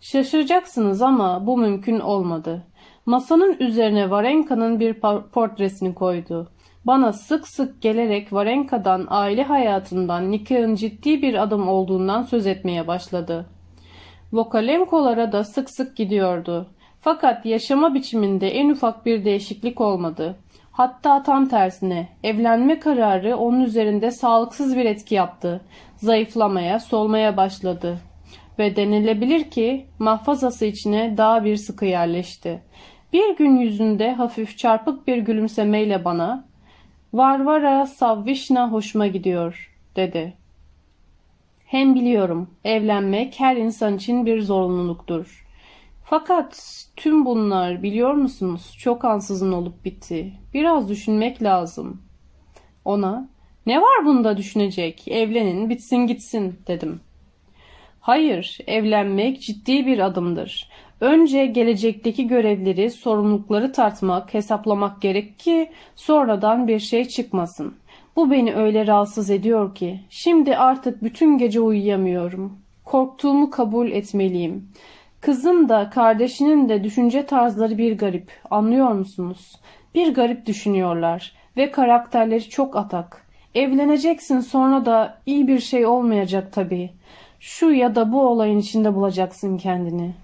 Şaşıracaksınız 0.00 1.02
ama 1.02 1.46
bu 1.46 1.58
mümkün 1.58 2.00
olmadı. 2.00 2.66
Masanın 3.06 3.56
üzerine 3.60 4.10
Varenka'nın 4.10 4.80
bir 4.80 4.94
portresini 5.32 5.94
koydu. 5.94 6.48
Bana 6.84 7.12
sık 7.12 7.48
sık 7.48 7.82
gelerek 7.82 8.32
Varenka'dan, 8.32 9.06
aile 9.10 9.42
hayatından, 9.42 10.30
nikahın 10.30 10.74
ciddi 10.74 11.22
bir 11.22 11.42
adım 11.42 11.68
olduğundan 11.68 12.22
söz 12.22 12.46
etmeye 12.46 12.86
başladı. 12.86 13.46
Vokalemkolara 14.32 15.32
da 15.32 15.44
sık 15.44 15.70
sık 15.70 15.96
gidiyordu. 15.96 16.66
Fakat 17.00 17.46
yaşama 17.46 17.94
biçiminde 17.94 18.48
en 18.48 18.70
ufak 18.70 19.06
bir 19.06 19.24
değişiklik 19.24 19.80
olmadı. 19.80 20.36
Hatta 20.72 21.22
tam 21.22 21.48
tersine 21.48 22.08
evlenme 22.22 22.80
kararı 22.80 23.36
onun 23.36 23.60
üzerinde 23.60 24.10
sağlıksız 24.10 24.76
bir 24.76 24.84
etki 24.84 25.14
yaptı. 25.14 25.60
Zayıflamaya, 25.96 26.80
solmaya 26.80 27.36
başladı. 27.36 27.98
Ve 28.58 28.76
denilebilir 28.76 29.50
ki 29.50 29.86
mahfazası 29.98 30.64
içine 30.64 31.14
daha 31.16 31.44
bir 31.44 31.56
sıkı 31.56 31.84
yerleşti. 31.84 32.62
Bir 33.12 33.36
gün 33.36 33.56
yüzünde 33.56 34.12
hafif 34.12 34.58
çarpık 34.58 35.06
bir 35.06 35.18
gülümsemeyle 35.18 36.04
bana 36.04 36.44
Varvara 37.12 37.86
Savvişna 37.86 38.72
hoşuma 38.72 39.06
gidiyor 39.06 39.76
dedi. 39.96 40.34
Hem 41.64 41.94
biliyorum 41.94 42.50
evlenmek 42.64 43.40
her 43.40 43.56
insan 43.56 43.96
için 43.96 44.26
bir 44.26 44.42
zorunluluktur. 44.42 45.46
Fakat 46.04 46.76
tüm 46.96 47.24
bunlar 47.24 47.82
biliyor 47.82 48.14
musunuz 48.14 48.76
çok 48.78 49.04
ansızın 49.04 49.52
olup 49.52 49.84
bitti. 49.84 50.32
Biraz 50.54 50.88
düşünmek 50.88 51.42
lazım. 51.42 52.02
Ona 52.84 53.28
ne 53.66 53.82
var 53.82 54.04
bunda 54.04 54.36
düşünecek 54.36 55.08
evlenin 55.08 55.70
bitsin 55.70 55.96
gitsin 55.96 56.58
dedim. 56.66 57.00
Hayır 58.00 58.58
evlenmek 58.66 59.40
ciddi 59.40 59.86
bir 59.86 59.98
adımdır. 59.98 60.70
Önce 61.00 61.46
gelecekteki 61.46 62.26
görevleri, 62.26 62.90
sorumlulukları 62.90 63.72
tartmak, 63.72 64.34
hesaplamak 64.34 65.02
gerek 65.02 65.38
ki 65.38 65.70
sonradan 65.96 66.68
bir 66.68 66.78
şey 66.78 67.04
çıkmasın. 67.04 67.74
Bu 68.16 68.30
beni 68.30 68.54
öyle 68.54 68.86
rahatsız 68.86 69.30
ediyor 69.30 69.74
ki 69.74 70.00
şimdi 70.10 70.56
artık 70.56 71.02
bütün 71.02 71.38
gece 71.38 71.60
uyuyamıyorum. 71.60 72.58
Korktuğumu 72.84 73.50
kabul 73.50 73.90
etmeliyim. 73.90 74.68
Kızım 75.20 75.68
da 75.68 75.90
kardeşinin 75.90 76.68
de 76.68 76.84
düşünce 76.84 77.26
tarzları 77.26 77.78
bir 77.78 77.98
garip. 77.98 78.32
Anlıyor 78.50 78.92
musunuz? 78.92 79.56
Bir 79.94 80.14
garip 80.14 80.46
düşünüyorlar. 80.46 81.32
ve 81.56 81.70
karakterleri 81.70 82.48
çok 82.48 82.76
atak. 82.76 83.26
Evleneceksin 83.54 84.40
sonra 84.40 84.86
da 84.86 85.18
iyi 85.26 85.48
bir 85.48 85.58
şey 85.58 85.86
olmayacak 85.86 86.52
tabii. 86.52 86.90
Şu 87.40 87.70
ya 87.70 87.94
da 87.94 88.12
bu 88.12 88.28
olayın 88.28 88.58
içinde 88.58 88.94
bulacaksın 88.94 89.58
kendini. 89.58 90.14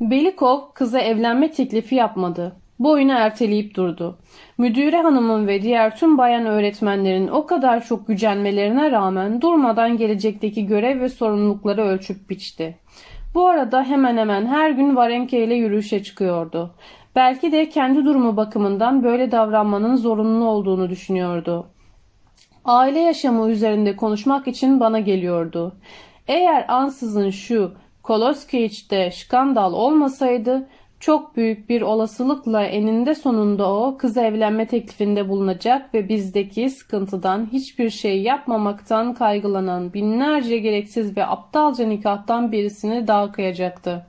Belikov 0.00 0.60
kıza 0.74 0.98
evlenme 1.00 1.50
teklifi 1.50 1.94
yapmadı. 1.94 2.56
Bu 2.78 2.90
oyunu 2.90 3.12
erteleyip 3.12 3.74
durdu. 3.74 4.18
Müdüre 4.58 5.02
hanımın 5.02 5.46
ve 5.46 5.62
diğer 5.62 5.96
tüm 5.96 6.18
bayan 6.18 6.46
öğretmenlerin 6.46 7.28
o 7.28 7.46
kadar 7.46 7.84
çok 7.84 8.08
gücenmelerine 8.08 8.90
rağmen 8.90 9.40
durmadan 9.40 9.96
gelecekteki 9.96 10.66
görev 10.66 11.00
ve 11.00 11.08
sorumlulukları 11.08 11.82
ölçüp 11.82 12.30
biçti. 12.30 12.78
Bu 13.34 13.48
arada 13.48 13.84
hemen 13.84 14.16
hemen 14.16 14.46
her 14.46 14.70
gün 14.70 14.96
Varenke 14.96 15.44
ile 15.44 15.54
yürüyüşe 15.54 16.02
çıkıyordu. 16.02 16.74
Belki 17.16 17.52
de 17.52 17.68
kendi 17.68 18.04
durumu 18.04 18.36
bakımından 18.36 19.04
böyle 19.04 19.30
davranmanın 19.30 19.96
zorunlu 19.96 20.44
olduğunu 20.44 20.90
düşünüyordu. 20.90 21.66
Aile 22.64 22.98
yaşamı 22.98 23.50
üzerinde 23.50 23.96
konuşmak 23.96 24.48
için 24.48 24.80
bana 24.80 25.00
geliyordu. 25.00 25.76
Eğer 26.28 26.64
ansızın 26.68 27.30
şu 27.30 27.72
Koloskeiç'te 28.02 29.10
skandal 29.10 29.72
olmasaydı 29.72 30.68
çok 31.00 31.36
büyük 31.36 31.68
bir 31.68 31.82
olasılıkla 31.82 32.64
eninde 32.64 33.14
sonunda 33.14 33.72
o 33.72 33.96
kıza 33.98 34.22
evlenme 34.22 34.66
teklifinde 34.66 35.28
bulunacak 35.28 35.94
ve 35.94 36.08
bizdeki 36.08 36.70
sıkıntıdan 36.70 37.48
hiçbir 37.52 37.90
şey 37.90 38.22
yapmamaktan 38.22 39.14
kaygılanan 39.14 39.92
binlerce 39.92 40.58
gereksiz 40.58 41.16
ve 41.16 41.26
aptalca 41.26 41.86
nikahtan 41.86 42.52
birisini 42.52 43.06
daha 43.06 43.32
kıyacaktı. 43.32 44.06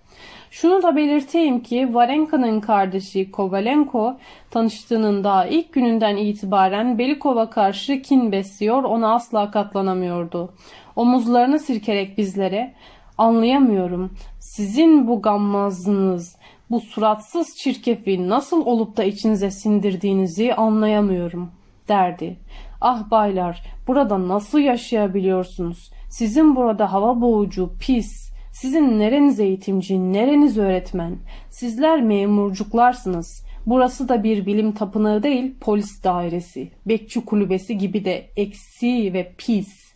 Şunu 0.51 0.83
da 0.83 0.95
belirteyim 0.95 1.63
ki 1.63 1.93
Varenka'nın 1.93 2.59
kardeşi 2.59 3.31
Kovalenko 3.31 4.17
tanıştığının 4.49 5.23
daha 5.23 5.45
ilk 5.45 5.73
gününden 5.73 6.17
itibaren 6.17 6.97
Belikov'a 6.97 7.49
karşı 7.49 8.01
kin 8.01 8.31
besliyor, 8.31 8.83
ona 8.83 9.13
asla 9.13 9.51
katlanamıyordu. 9.51 10.53
Omuzlarını 10.95 11.59
sirkerek 11.59 12.17
bizlere 12.17 12.73
anlayamıyorum. 13.17 14.11
Sizin 14.39 15.07
bu 15.07 15.21
gammazlığınız, 15.21 16.37
bu 16.71 16.79
suratsız 16.79 17.47
çirkefi 17.57 18.29
nasıl 18.29 18.65
olup 18.65 18.97
da 18.97 19.03
içinize 19.03 19.51
sindirdiğinizi 19.51 20.53
anlayamıyorum 20.53 21.51
derdi. 21.87 22.37
Ah 22.81 23.11
baylar 23.11 23.63
burada 23.87 24.27
nasıl 24.27 24.59
yaşayabiliyorsunuz? 24.59 25.91
Sizin 26.09 26.55
burada 26.55 26.93
hava 26.93 27.21
boğucu, 27.21 27.73
pis, 27.79 28.30
sizin 28.51 28.99
nereniz 28.99 29.39
eğitimci, 29.39 30.13
nereniz 30.13 30.57
öğretmen? 30.57 31.17
Sizler 31.49 32.01
memurcuklarsınız. 32.01 33.45
Burası 33.65 34.09
da 34.09 34.23
bir 34.23 34.45
bilim 34.45 34.71
tapınağı 34.71 35.23
değil, 35.23 35.55
polis 35.61 36.03
dairesi, 36.03 36.71
bekçi 36.85 37.25
kulübesi 37.25 37.77
gibi 37.77 38.05
de 38.05 38.29
eksi 38.37 39.13
ve 39.13 39.33
pis. 39.37 39.93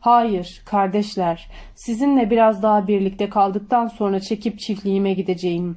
Hayır 0.00 0.62
kardeşler, 0.66 1.50
sizinle 1.74 2.30
biraz 2.30 2.62
daha 2.62 2.88
birlikte 2.88 3.28
kaldıktan 3.28 3.86
sonra 3.86 4.20
çekip 4.20 4.58
çiftliğime 4.58 5.12
gideceğim. 5.14 5.76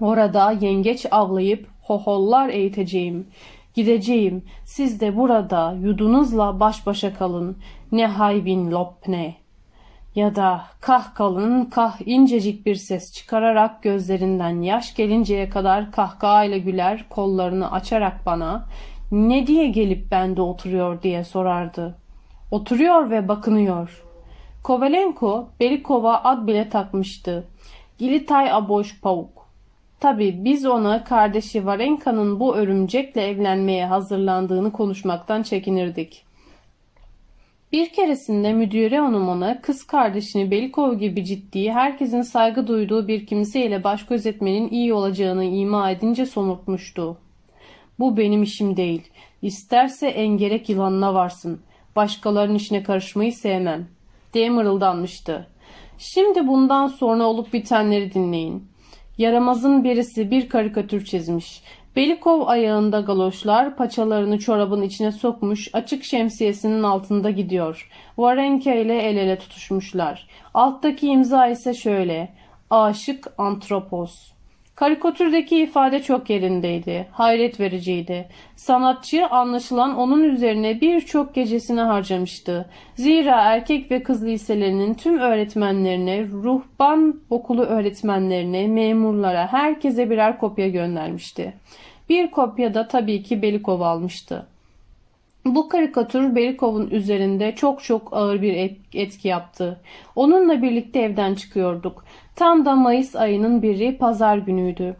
Orada 0.00 0.52
yengeç 0.52 1.06
avlayıp 1.10 1.68
hohollar 1.82 2.48
eğiteceğim. 2.48 3.26
Gideceğim. 3.74 4.44
Siz 4.64 5.00
de 5.00 5.16
burada 5.16 5.72
yudunuzla 5.72 6.60
baş 6.60 6.86
başa 6.86 7.14
kalın. 7.14 7.56
Ne 7.92 8.06
hayvin 8.06 8.70
lopne. 8.70 9.43
Ya 10.14 10.34
da 10.34 10.64
kah 10.80 11.14
kalın 11.14 11.64
kah 11.64 11.96
incecik 12.06 12.66
bir 12.66 12.74
ses 12.74 13.12
çıkararak 13.12 13.82
gözlerinden 13.82 14.62
yaş 14.62 14.94
gelinceye 14.94 15.48
kadar 15.48 15.92
kahkahayla 15.92 16.58
güler 16.58 17.08
kollarını 17.08 17.72
açarak 17.72 18.26
bana 18.26 18.66
ne 19.12 19.46
diye 19.46 19.68
gelip 19.68 20.10
bende 20.10 20.42
oturuyor 20.42 21.02
diye 21.02 21.24
sorardı. 21.24 21.98
Oturuyor 22.50 23.10
ve 23.10 23.28
bakınıyor. 23.28 24.04
Kovalenko 24.62 25.48
Belikova 25.60 26.14
ad 26.24 26.46
bile 26.46 26.68
takmıştı. 26.68 27.48
Gilitay 27.98 28.52
Aboş 28.52 29.00
Pavuk. 29.00 29.48
Tabi 30.00 30.44
biz 30.44 30.66
ona 30.66 31.04
kardeşi 31.04 31.66
Varenka'nın 31.66 32.40
bu 32.40 32.56
örümcekle 32.56 33.28
evlenmeye 33.28 33.86
hazırlandığını 33.86 34.72
konuşmaktan 34.72 35.42
çekinirdik. 35.42 36.23
Bir 37.74 37.88
keresinde 37.88 38.52
müdüre 38.52 38.98
hanım 38.98 39.28
ona 39.28 39.60
kız 39.60 39.84
kardeşini 39.84 40.50
Belikov 40.50 40.94
gibi 40.94 41.24
ciddi, 41.24 41.72
herkesin 41.72 42.22
saygı 42.22 42.66
duyduğu 42.66 43.08
bir 43.08 43.26
kimseyle 43.26 43.84
baş 43.84 44.06
gözetmenin 44.06 44.68
iyi 44.68 44.92
olacağını 44.92 45.44
ima 45.44 45.90
edince 45.90 46.26
somurtmuştu. 46.26 47.16
Bu 47.98 48.16
benim 48.16 48.42
işim 48.42 48.76
değil. 48.76 49.02
İsterse 49.42 50.06
engerek 50.06 50.68
yılanına 50.68 51.14
varsın. 51.14 51.60
Başkalarının 51.96 52.54
işine 52.54 52.82
karışmayı 52.82 53.32
sevmem. 53.32 53.86
diye 54.34 54.50
mırıldanmıştı. 54.50 55.46
Şimdi 55.98 56.46
bundan 56.46 56.86
sonra 56.86 57.24
olup 57.24 57.52
bitenleri 57.52 58.14
dinleyin. 58.14 58.68
Yaramazın 59.18 59.84
birisi 59.84 60.30
bir 60.30 60.48
karikatür 60.48 61.04
çizmiş. 61.04 61.62
Belikov 61.96 62.46
ayağında 62.46 63.00
galoşlar, 63.00 63.76
paçalarını 63.76 64.38
çorabın 64.38 64.82
içine 64.82 65.12
sokmuş, 65.12 65.68
açık 65.72 66.04
şemsiyesinin 66.04 66.82
altında 66.82 67.30
gidiyor. 67.30 67.90
Varenka 68.18 68.74
ile 68.74 69.02
el 69.02 69.16
ele 69.16 69.38
tutuşmuşlar. 69.38 70.28
Alttaki 70.54 71.06
imza 71.06 71.46
ise 71.46 71.74
şöyle. 71.74 72.34
Aşık 72.70 73.26
Antropos. 73.38 74.33
Karikatürdeki 74.76 75.58
ifade 75.62 76.02
çok 76.02 76.30
yerindeydi. 76.30 77.06
Hayret 77.12 77.60
vericiydi. 77.60 78.28
Sanatçı 78.56 79.26
anlaşılan 79.26 79.96
onun 79.96 80.24
üzerine 80.24 80.80
birçok 80.80 81.34
gecesini 81.34 81.80
harcamıştı. 81.80 82.70
Zira 82.96 83.42
erkek 83.42 83.90
ve 83.90 84.02
kız 84.02 84.24
liselerinin 84.24 84.94
tüm 84.94 85.18
öğretmenlerine, 85.18 86.24
ruhban 86.28 87.20
okulu 87.30 87.62
öğretmenlerine, 87.62 88.66
memurlara, 88.66 89.52
herkese 89.52 90.10
birer 90.10 90.38
kopya 90.38 90.68
göndermişti. 90.68 91.54
Bir 92.08 92.30
kopya 92.30 92.74
da 92.74 92.88
tabii 92.88 93.22
ki 93.22 93.42
Belikov 93.42 93.80
almıştı. 93.80 94.46
Bu 95.44 95.68
karikatür 95.68 96.36
Belikov'un 96.36 96.90
üzerinde 96.90 97.54
çok 97.54 97.84
çok 97.84 98.08
ağır 98.12 98.42
bir 98.42 98.76
etki 98.94 99.28
yaptı. 99.28 99.80
Onunla 100.16 100.62
birlikte 100.62 101.00
evden 101.00 101.34
çıkıyorduk. 101.34 102.04
Tam 102.36 102.64
da 102.64 102.76
Mayıs 102.76 103.16
ayının 103.16 103.62
biri 103.62 103.98
pazar 103.98 104.36
günüydü. 104.36 104.96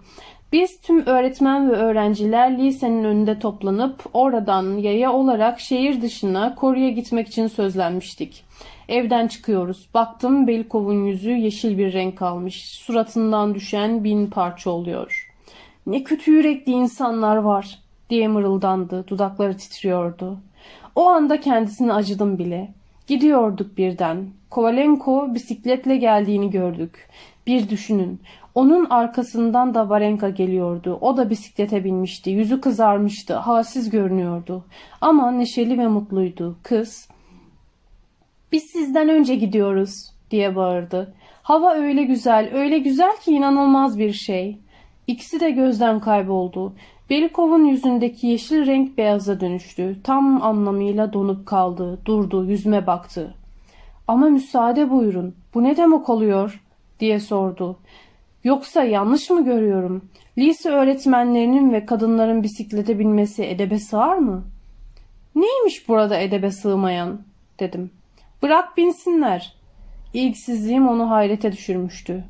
Biz 0.52 0.80
tüm 0.80 1.06
öğretmen 1.06 1.70
ve 1.70 1.74
öğrenciler 1.74 2.58
lisenin 2.58 3.04
önünde 3.04 3.38
toplanıp 3.38 4.04
oradan 4.12 4.78
yaya 4.78 5.12
olarak 5.12 5.60
şehir 5.60 6.02
dışına 6.02 6.54
koruya 6.54 6.90
gitmek 6.90 7.28
için 7.28 7.46
sözlenmiştik. 7.46 8.44
Evden 8.88 9.28
çıkıyoruz. 9.28 9.88
Baktım 9.94 10.46
Belikov'un 10.46 11.04
yüzü 11.04 11.30
yeşil 11.30 11.78
bir 11.78 11.92
renk 11.92 12.22
almış. 12.22 12.64
Suratından 12.64 13.54
düşen 13.54 14.04
bin 14.04 14.26
parça 14.26 14.70
oluyor. 14.70 15.30
Ne 15.86 16.04
kötü 16.04 16.30
yürekli 16.30 16.72
insanlar 16.72 17.36
var 17.36 17.78
diye 18.10 18.28
mırıldandı. 18.28 19.08
Dudakları 19.08 19.56
titriyordu. 19.56 20.38
O 20.94 21.06
anda 21.06 21.40
kendisini 21.40 21.92
acıdım 21.92 22.38
bile. 22.38 22.74
Gidiyorduk 23.06 23.78
birden. 23.78 24.28
Kovalenko 24.54 25.34
bisikletle 25.34 25.96
geldiğini 25.96 26.50
gördük. 26.50 27.08
Bir 27.46 27.68
düşünün. 27.68 28.20
Onun 28.54 28.86
arkasından 28.90 29.74
da 29.74 29.88
Varenka 29.88 30.28
geliyordu. 30.28 30.98
O 31.00 31.16
da 31.16 31.30
bisiklete 31.30 31.84
binmişti. 31.84 32.30
Yüzü 32.30 32.60
kızarmıştı. 32.60 33.34
Halsiz 33.34 33.90
görünüyordu. 33.90 34.64
Ama 35.00 35.30
neşeli 35.30 35.78
ve 35.78 35.88
mutluydu. 35.88 36.56
Kız, 36.62 37.08
''Biz 38.52 38.62
sizden 38.62 39.08
önce 39.08 39.34
gidiyoruz.'' 39.34 40.12
diye 40.30 40.56
bağırdı. 40.56 41.14
Hava 41.42 41.74
öyle 41.74 42.02
güzel, 42.02 42.50
öyle 42.54 42.78
güzel 42.78 43.16
ki 43.16 43.32
inanılmaz 43.32 43.98
bir 43.98 44.12
şey. 44.12 44.58
İkisi 45.06 45.40
de 45.40 45.50
gözden 45.50 46.00
kayboldu. 46.00 46.74
Belikov'un 47.10 47.64
yüzündeki 47.64 48.26
yeşil 48.26 48.66
renk 48.66 48.98
beyaza 48.98 49.40
dönüştü. 49.40 49.96
Tam 50.04 50.42
anlamıyla 50.42 51.12
donup 51.12 51.46
kaldı. 51.46 51.98
Durdu, 52.04 52.44
yüzüme 52.44 52.86
baktı. 52.86 53.34
Ama 54.08 54.28
müsaade 54.28 54.90
buyurun. 54.90 55.34
Bu 55.54 55.64
ne 55.64 55.76
demek 55.76 56.08
oluyor? 56.08 56.60
diye 57.00 57.20
sordu. 57.20 57.76
Yoksa 58.44 58.84
yanlış 58.84 59.30
mı 59.30 59.44
görüyorum? 59.44 60.08
Lise 60.38 60.70
öğretmenlerinin 60.70 61.72
ve 61.72 61.86
kadınların 61.86 62.42
bisiklete 62.42 62.98
binmesi 62.98 63.44
edebe 63.44 63.78
sığar 63.78 64.16
mı? 64.16 64.44
Neymiş 65.34 65.88
burada 65.88 66.18
edebe 66.18 66.50
sığmayan? 66.50 67.20
dedim. 67.60 67.90
Bırak 68.42 68.76
binsinler. 68.76 69.54
İlgisizliğim 70.14 70.88
onu 70.88 71.10
hayrete 71.10 71.52
düşürmüştü. 71.52 72.24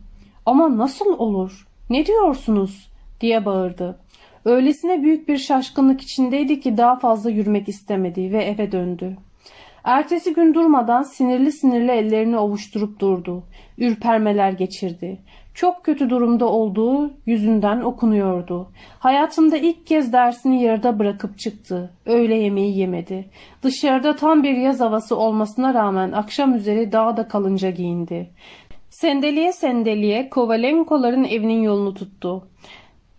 Ama 0.47 0.77
nasıl 0.79 1.19
olur? 1.19 1.67
Ne 1.91 2.07
diyorsunuz? 2.07 2.91
diye 3.21 3.45
bağırdı. 3.45 3.99
Öylesine 4.45 5.03
büyük 5.03 5.29
bir 5.29 5.39
şaşkınlık 5.39 6.01
içindeydi 6.01 6.61
ki 6.61 6.77
daha 6.77 6.99
fazla 6.99 7.31
yürümek 7.31 7.69
istemedi 7.69 8.33
ve 8.33 8.45
eve 8.45 8.73
döndü. 8.73 9.17
Ertesi 9.85 10.35
gün 10.35 10.55
durmadan 10.55 11.03
sinirli 11.03 11.53
sinirli 11.53 11.90
ellerini 11.90 12.38
ovuşturup 12.38 13.01
durdu. 13.01 13.42
Ürpermeler 13.79 14.53
geçirdi. 14.53 15.18
Çok 15.55 15.85
kötü 15.85 16.11
durumda 16.11 16.47
olduğu 16.47 17.12
yüzünden 17.27 17.81
okunuyordu. 17.81 18.68
Hayatında 18.99 19.57
ilk 19.57 19.87
kez 19.87 20.12
dersini 20.12 20.62
yarıda 20.62 20.99
bırakıp 20.99 21.38
çıktı. 21.38 21.90
Öğle 22.07 22.35
yemeği 22.35 22.79
yemedi. 22.79 23.29
Dışarıda 23.62 24.16
tam 24.16 24.42
bir 24.42 24.57
yaz 24.57 24.81
havası 24.81 25.16
olmasına 25.16 25.75
rağmen 25.75 26.12
akşam 26.12 26.55
üzeri 26.55 26.92
daha 26.92 27.16
da 27.16 27.29
kalınca 27.29 27.70
giyindi. 27.70 28.31
Sendeliye 28.90 29.53
sendeliye 29.53 30.31
Kovalenkoların 30.31 31.25
evinin 31.25 31.62
yolunu 31.62 31.94
tuttu. 31.94 32.49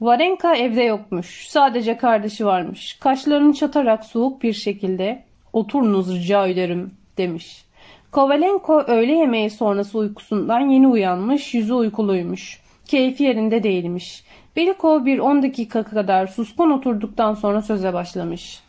Varenka 0.01 0.56
evde 0.56 0.84
yokmuş. 0.84 1.47
Sadece 1.47 1.97
kardeşi 1.97 2.45
varmış. 2.45 2.97
Kaşlarını 2.99 3.54
çatarak 3.54 4.06
soğuk 4.06 4.43
bir 4.43 4.54
şekilde 4.54 5.23
oturunuz 5.56 6.15
rica 6.15 6.48
ederim 6.48 6.91
demiş. 7.18 7.65
Kovalenko 8.12 8.82
öğle 8.82 9.12
yemeği 9.12 9.50
sonrası 9.50 9.98
uykusundan 9.98 10.70
yeni 10.70 10.88
uyanmış, 10.88 11.54
yüzü 11.54 11.74
uykuluymuş. 11.74 12.62
Keyfi 12.86 13.24
yerinde 13.24 13.63
değilmiş. 13.63 14.24
Belikov 14.56 15.06
bir 15.06 15.20
on 15.20 15.44
dakika 15.44 15.84
kadar 15.84 16.28
suskun 16.28 16.72
oturduktan 16.72 17.34
sonra 17.34 17.62
söze 17.62 17.94
başlamış. 17.94 18.60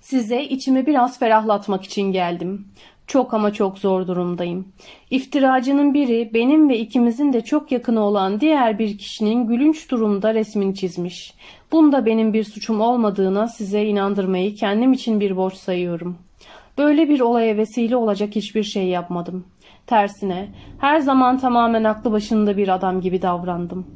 Size 0.00 0.42
içimi 0.42 0.86
biraz 0.86 1.18
ferahlatmak 1.18 1.84
için 1.84 2.02
geldim. 2.02 2.68
Çok 3.06 3.34
ama 3.34 3.52
çok 3.52 3.78
zor 3.78 4.06
durumdayım. 4.06 4.72
İftiracının 5.10 5.94
biri 5.94 6.30
benim 6.34 6.68
ve 6.68 6.78
ikimizin 6.78 7.32
de 7.32 7.40
çok 7.40 7.72
yakını 7.72 8.00
olan 8.00 8.40
diğer 8.40 8.78
bir 8.78 8.98
kişinin 8.98 9.46
gülünç 9.46 9.90
durumda 9.90 10.34
resmini 10.34 10.74
çizmiş. 10.74 11.34
Bunda 11.72 12.06
benim 12.06 12.32
bir 12.32 12.44
suçum 12.44 12.80
olmadığına 12.80 13.48
size 13.48 13.84
inandırmayı 13.84 14.54
kendim 14.54 14.92
için 14.92 15.20
bir 15.20 15.36
borç 15.36 15.54
sayıyorum. 15.54 16.18
Böyle 16.78 17.08
bir 17.08 17.20
olaya 17.20 17.56
vesile 17.56 17.96
olacak 17.96 18.36
hiçbir 18.36 18.62
şey 18.62 18.86
yapmadım. 18.86 19.44
Tersine 19.86 20.48
her 20.78 20.98
zaman 20.98 21.38
tamamen 21.38 21.84
aklı 21.84 22.12
başında 22.12 22.56
bir 22.56 22.68
adam 22.68 23.00
gibi 23.00 23.22
davrandım. 23.22 23.86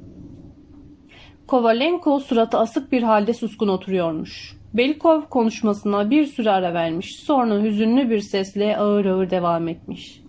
Kovalenko 1.46 2.20
suratı 2.20 2.58
asık 2.58 2.92
bir 2.92 3.02
halde 3.02 3.34
suskun 3.34 3.68
oturuyormuş. 3.68 4.59
Belikov 4.74 5.20
konuşmasına 5.22 6.10
bir 6.10 6.26
süre 6.26 6.50
ara 6.50 6.74
vermiş. 6.74 7.16
Sonra 7.16 7.62
hüzünlü 7.62 8.10
bir 8.10 8.20
sesle 8.20 8.76
ağır 8.76 9.04
ağır 9.04 9.30
devam 9.30 9.68
etmiş. 9.68 10.22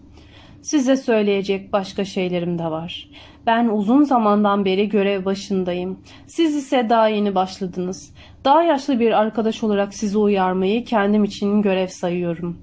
Size 0.62 0.98
söyleyecek 0.98 1.74
başka 1.74 2.06
şeylerim 2.06 2.60
de 2.60 2.64
var. 2.64 3.10
Ben 3.46 3.68
uzun 3.68 4.04
zamandan 4.04 4.66
beri 4.66 4.90
görev 4.90 5.26
başındayım. 5.26 6.00
Siz 6.28 6.56
ise 6.56 6.88
daha 6.90 7.08
yeni 7.08 7.36
başladınız. 7.36 8.14
Daha 8.46 8.64
yaşlı 8.64 9.00
bir 9.00 9.12
arkadaş 9.12 9.64
olarak 9.64 9.94
sizi 9.94 10.18
uyarmayı 10.18 10.86
kendim 10.86 11.24
için 11.24 11.62
görev 11.62 11.88
sayıyorum. 11.88 12.58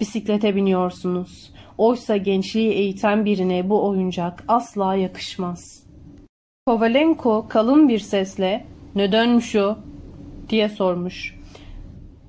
Bisiklete 0.00 0.56
biniyorsunuz. 0.56 1.52
Oysa 1.78 2.16
gençliği 2.16 2.72
eğiten 2.72 3.24
birine 3.24 3.70
bu 3.70 3.88
oyuncak 3.88 4.44
asla 4.48 4.94
yakışmaz. 4.94 5.86
Kovalenko 6.66 7.46
kalın 7.48 7.88
bir 7.88 7.98
sesle 7.98 8.66
''Nedenmiş 8.94 9.56
o?'' 9.56 9.93
Diye 10.48 10.68
sormuş. 10.68 11.34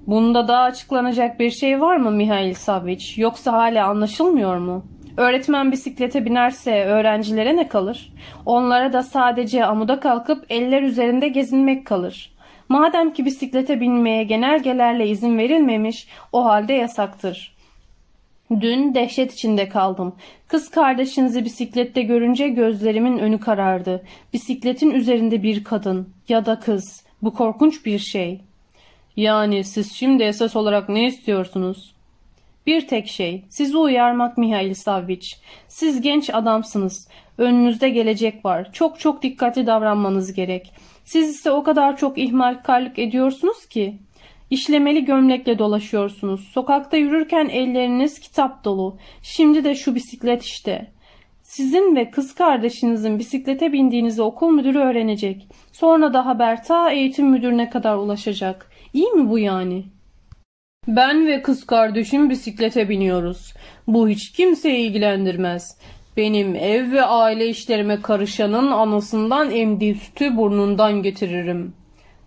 Bunda 0.08 0.48
daha 0.48 0.64
açıklanacak 0.64 1.40
bir 1.40 1.52
şey 1.52 1.82
var 1.82 1.96
mı 1.96 2.12
Mihail 2.12 2.54
Saviç? 2.54 3.18
Yoksa 3.18 3.54
hala 3.54 3.88
anlaşılmıyor 3.88 4.58
mu? 4.58 4.86
Öğretmen 5.18 5.72
bisiklete 5.72 6.26
binerse 6.26 6.86
öğrencilere 6.86 7.58
ne 7.58 7.68
kalır? 7.68 8.14
Onlara 8.46 8.94
da 8.94 9.04
sadece 9.04 9.66
amuda 9.66 10.00
kalkıp 10.00 10.46
eller 10.50 10.82
üzerinde 10.82 11.28
gezinmek 11.28 11.86
kalır. 11.86 12.36
Madem 12.70 13.14
ki 13.14 13.26
bisiklete 13.26 13.82
binmeye 13.82 14.24
genelgelerle 14.24 15.08
izin 15.08 15.38
verilmemiş, 15.38 16.08
o 16.32 16.46
halde 16.46 16.74
yasaktır. 16.74 17.56
Dün 18.62 18.96
dehşet 18.96 19.34
içinde 19.34 19.70
kaldım. 19.70 20.16
Kız 20.48 20.70
kardeşinizi 20.70 21.46
bisiklette 21.46 22.02
görünce 22.02 22.48
gözlerimin 22.48 23.18
önü 23.18 23.40
karardı. 23.40 24.04
Bisikletin 24.34 24.92
üzerinde 24.92 25.44
bir 25.44 25.64
kadın 25.64 26.10
ya 26.30 26.46
da 26.46 26.60
kız. 26.60 27.05
Bu 27.22 27.34
korkunç 27.34 27.86
bir 27.86 28.00
şey. 28.00 28.42
Yani 29.18 29.64
siz 29.64 29.94
şimdi 29.94 30.24
esas 30.24 30.56
olarak 30.56 30.90
ne 30.90 31.06
istiyorsunuz? 31.06 31.96
Bir 32.68 32.88
tek 32.88 33.08
şey, 33.08 33.44
sizi 33.50 33.78
uyarmak 33.78 34.38
Mihail 34.38 34.74
Savviç. 34.74 35.40
Siz 35.68 36.02
genç 36.02 36.30
adamsınız. 36.30 37.08
Önünüzde 37.38 37.90
gelecek 37.90 38.46
var. 38.46 38.74
Çok 38.74 39.00
çok 39.00 39.24
dikkatli 39.24 39.68
davranmanız 39.68 40.34
gerek. 40.34 40.74
Siz 41.06 41.30
ise 41.30 41.52
o 41.52 41.64
kadar 41.64 41.98
çok 41.98 42.18
ihmalkarlık 42.18 43.00
ediyorsunuz 43.00 43.66
ki. 43.66 43.98
İşlemeli 44.50 45.06
gömlekle 45.06 45.60
dolaşıyorsunuz. 45.60 46.48
Sokakta 46.48 46.98
yürürken 46.98 47.50
elleriniz 47.50 48.20
kitap 48.20 48.64
dolu. 48.64 48.98
Şimdi 49.22 49.64
de 49.64 49.76
şu 49.76 49.96
bisiklet 49.96 50.44
işte. 50.44 50.92
Sizin 51.56 51.96
ve 51.96 52.12
kız 52.12 52.36
kardeşinizin 52.36 53.20
bisiklete 53.20 53.74
bindiğinizi 53.74 54.22
okul 54.22 54.50
müdürü 54.52 54.80
öğrenecek. 54.80 55.48
Sonra 55.72 56.14
da 56.14 56.26
haber 56.26 56.64
ta 56.64 56.92
eğitim 56.92 57.28
müdürüne 57.30 57.70
kadar 57.70 57.96
ulaşacak. 57.96 58.70
İyi 58.94 59.12
mi 59.12 59.30
bu 59.30 59.40
yani? 59.40 59.86
Ben 60.88 61.28
ve 61.28 61.42
kız 61.42 61.66
kardeşim 61.66 62.30
bisiklete 62.30 62.90
biniyoruz. 62.90 63.54
Bu 63.88 64.10
hiç 64.10 64.32
kimseyi 64.32 64.88
ilgilendirmez. 64.88 65.78
Benim 66.18 66.56
ev 66.56 66.92
ve 66.92 67.04
aile 67.04 67.48
işlerime 67.48 68.02
karışanın 68.02 68.72
anasından 68.72 69.52
emdiği 69.52 69.96
sütü 69.96 70.38
burnundan 70.38 71.02
getiririm. 71.02 71.74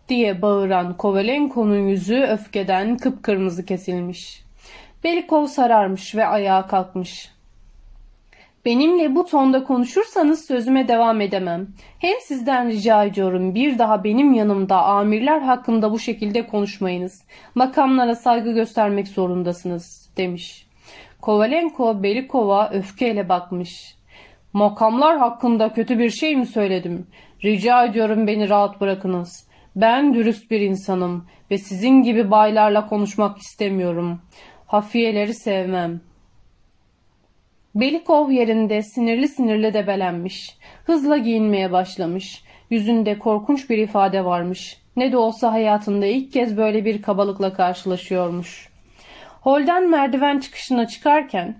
Diye 0.08 0.42
bağıran 0.42 0.96
Kovalenko'nun 0.96 1.88
yüzü 1.88 2.20
öfkeden 2.20 2.96
kıpkırmızı 2.96 3.66
kesilmiş. 3.66 4.42
Belikov 5.04 5.46
sararmış 5.46 6.14
ve 6.14 6.26
ayağa 6.26 6.66
kalkmış. 6.66 7.37
Benimle 8.68 9.14
bu 9.14 9.26
tonda 9.26 9.64
konuşursanız 9.64 10.46
sözüme 10.46 10.88
devam 10.88 11.20
edemem. 11.20 11.68
Hem 11.98 12.20
sizden 12.20 12.68
rica 12.68 13.04
ediyorum 13.04 13.54
bir 13.54 13.78
daha 13.78 14.04
benim 14.04 14.32
yanımda 14.32 14.82
amirler 14.82 15.40
hakkında 15.40 15.92
bu 15.92 15.98
şekilde 15.98 16.46
konuşmayınız. 16.46 17.22
Makamlara 17.54 18.14
saygı 18.14 18.52
göstermek 18.52 19.08
zorundasınız 19.08 20.10
demiş. 20.16 20.66
Kovalenko 21.20 22.02
Belikov'a 22.02 22.70
öfkeyle 22.70 23.28
bakmış. 23.28 23.96
Makamlar 24.52 25.18
hakkında 25.18 25.72
kötü 25.72 25.98
bir 25.98 26.10
şey 26.10 26.36
mi 26.36 26.46
söyledim? 26.46 27.06
Rica 27.44 27.84
ediyorum 27.84 28.26
beni 28.26 28.48
rahat 28.48 28.80
bırakınız. 28.80 29.48
Ben 29.76 30.14
dürüst 30.14 30.50
bir 30.50 30.60
insanım 30.60 31.26
ve 31.50 31.58
sizin 31.58 32.02
gibi 32.02 32.30
baylarla 32.30 32.86
konuşmak 32.86 33.38
istemiyorum. 33.38 34.20
Hafiyeleri 34.66 35.34
sevmem. 35.34 36.07
Belikov 37.80 38.30
yerinde 38.30 38.82
sinirli 38.82 39.28
sinirli 39.28 39.74
debelenmiş. 39.74 40.56
Hızla 40.84 41.16
giyinmeye 41.16 41.72
başlamış. 41.72 42.42
Yüzünde 42.70 43.18
korkunç 43.18 43.70
bir 43.70 43.78
ifade 43.78 44.24
varmış. 44.24 44.76
Ne 44.96 45.12
de 45.12 45.16
olsa 45.16 45.52
hayatında 45.52 46.06
ilk 46.06 46.32
kez 46.32 46.56
böyle 46.56 46.84
bir 46.84 47.02
kabalıkla 47.02 47.52
karşılaşıyormuş. 47.52 48.68
Holden 49.40 49.90
merdiven 49.90 50.38
çıkışına 50.38 50.88
çıkarken 50.88 51.56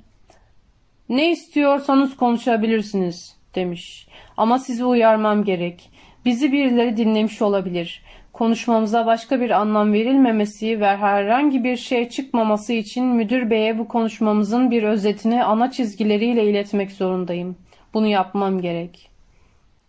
''Ne 1.08 1.30
istiyorsanız 1.30 2.16
konuşabilirsiniz.'' 2.16 3.36
demiş. 3.54 4.08
''Ama 4.36 4.58
sizi 4.58 4.84
uyarmam 4.84 5.44
gerek. 5.44 5.90
Bizi 6.24 6.52
birileri 6.52 6.96
dinlemiş 6.96 7.42
olabilir. 7.42 8.02
Konuşmamıza 8.38 9.06
başka 9.06 9.40
bir 9.40 9.50
anlam 9.50 9.92
verilmemesi 9.92 10.80
ve 10.80 10.96
herhangi 10.96 11.64
bir 11.64 11.76
şey 11.76 12.08
çıkmaması 12.08 12.72
için 12.72 13.04
müdür 13.06 13.50
beye 13.50 13.78
bu 13.78 13.88
konuşmamızın 13.88 14.70
bir 14.70 14.82
özetini 14.82 15.44
ana 15.44 15.70
çizgileriyle 15.70 16.50
iletmek 16.50 16.92
zorundayım. 16.92 17.56
Bunu 17.94 18.06
yapmam 18.06 18.60
gerek. 18.60 19.10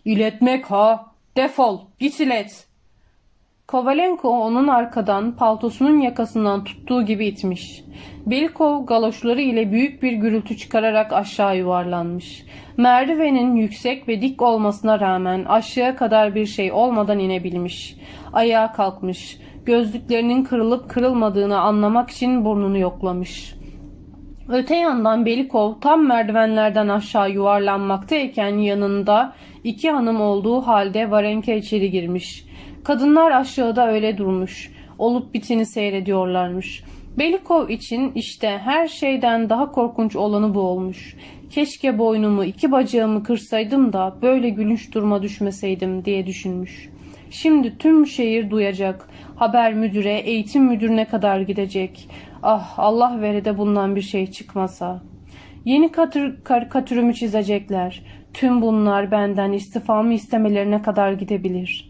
İletmek 0.06 0.72
ha? 0.72 1.14
Defol, 1.38 1.82
git 2.00 2.20
ilet. 2.20 2.68
Kovalenko 3.70 4.30
onun 4.30 4.68
arkadan 4.68 5.32
paltosunun 5.32 6.00
yakasından 6.00 6.64
tuttuğu 6.64 7.06
gibi 7.06 7.26
itmiş. 7.26 7.84
Belkov 8.26 8.86
galoşları 8.86 9.42
ile 9.42 9.72
büyük 9.72 10.04
bir 10.04 10.12
gürültü 10.12 10.58
çıkararak 10.58 11.14
aşağı 11.14 11.58
yuvarlanmış. 11.58 12.46
Merdivenin 12.78 13.56
yüksek 13.56 14.08
ve 14.08 14.22
dik 14.22 14.42
olmasına 14.42 15.00
rağmen 15.00 15.46
aşağıya 15.46 15.96
kadar 15.96 16.36
bir 16.36 16.46
şey 16.46 16.72
olmadan 16.72 17.20
inebilmiş. 17.20 17.96
Ayağa 18.34 18.72
kalkmış. 18.72 19.38
Gözlüklerinin 19.66 20.44
kırılıp 20.44 20.90
kırılmadığını 20.90 21.60
anlamak 21.60 22.10
için 22.10 22.46
burnunu 22.46 22.78
yoklamış. 22.78 23.56
Öte 24.50 24.76
yandan 24.76 25.26
Belikov 25.26 25.74
tam 25.82 26.08
merdivenlerden 26.08 26.88
aşağı 26.88 27.32
yuvarlanmaktayken 27.32 28.58
yanında 28.58 29.34
iki 29.64 29.92
hanım 29.92 30.22
olduğu 30.22 30.62
halde 30.62 31.12
Varenka 31.12 31.52
içeri 31.52 31.92
girmiş. 31.92 32.49
Kadınlar 32.84 33.32
aşağıda 33.32 33.92
öyle 33.92 34.18
durmuş. 34.18 34.72
Olup 34.98 35.34
biteni 35.34 35.66
seyrediyorlarmış. 35.66 36.84
Belikov 37.18 37.70
için 37.70 38.12
işte 38.16 38.48
her 38.64 38.88
şeyden 38.88 39.50
daha 39.50 39.72
korkunç 39.72 40.16
olanı 40.16 40.56
bu 40.56 40.60
olmuş. 40.60 41.16
Keşke 41.50 41.98
boynumu 41.98 42.44
iki 42.44 42.72
bacağımı 42.72 43.24
kırsaydım 43.24 43.94
da 43.94 44.16
böyle 44.22 44.50
gülünç 44.50 44.94
duruma 44.94 45.22
düşmeseydim 45.22 46.06
diye 46.06 46.26
düşünmüş. 46.26 46.90
Şimdi 47.30 47.78
tüm 47.78 48.08
şehir 48.08 48.50
duyacak. 48.50 49.10
Haber 49.36 49.74
müdüre, 49.74 50.14
eğitim 50.14 50.64
müdürüne 50.64 51.06
kadar 51.06 51.40
gidecek. 51.40 52.10
Ah 52.44 52.74
Allah 52.80 53.22
vere 53.22 53.46
de 53.46 53.58
bundan 53.58 53.96
bir 53.96 54.02
şey 54.02 54.32
çıkmasa. 54.32 55.02
Yeni 55.66 55.92
katır, 55.92 56.44
karikatürümü 56.44 57.14
çizecekler. 57.14 58.04
Tüm 58.34 58.62
bunlar 58.62 59.12
benden 59.12 59.52
istifamı 59.52 60.14
istemelerine 60.14 60.82
kadar 60.82 61.12
gidebilir. 61.12 61.89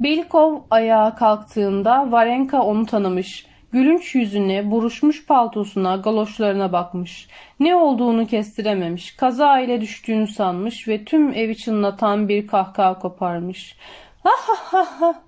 Belikov 0.00 0.60
ayağa 0.70 1.14
kalktığında 1.14 2.12
Varenka 2.12 2.62
onu 2.62 2.86
tanımış. 2.86 3.46
Gülünç 3.72 4.14
yüzüne, 4.14 4.70
buruşmuş 4.70 5.26
paltosuna, 5.26 5.96
galoşlarına 5.96 6.72
bakmış. 6.72 7.28
Ne 7.60 7.76
olduğunu 7.76 8.26
kestirememiş. 8.26 9.16
Kaza 9.16 9.58
ile 9.58 9.80
düştüğünü 9.80 10.26
sanmış 10.26 10.88
ve 10.88 11.04
tüm 11.04 11.32
evi 11.32 11.56
çınlatan 11.56 12.28
bir 12.28 12.46
kahkaha 12.46 12.98
koparmış. 12.98 13.76
Ha 14.22 14.30
ha 14.46 14.54
ha 14.56 15.00
ha. 15.00 15.22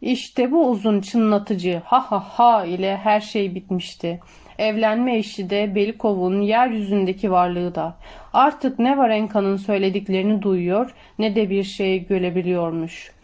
İşte 0.00 0.52
bu 0.52 0.70
uzun 0.70 1.00
çınlatıcı 1.00 1.82
ha 1.84 2.10
ha 2.10 2.20
ha 2.20 2.64
ile 2.64 2.96
her 2.96 3.20
şey 3.20 3.54
bitmişti. 3.54 4.20
Evlenme 4.58 5.18
işi 5.18 5.50
de 5.50 5.74
Belikov'un 5.74 6.40
yeryüzündeki 6.40 7.30
varlığı 7.30 7.74
da. 7.74 7.96
Artık 8.32 8.78
ne 8.78 8.98
Varenka'nın 8.98 9.56
söylediklerini 9.56 10.42
duyuyor 10.42 10.94
ne 11.18 11.34
de 11.34 11.50
bir 11.50 11.64
şey 11.64 12.06
görebiliyormuş. 12.06 13.17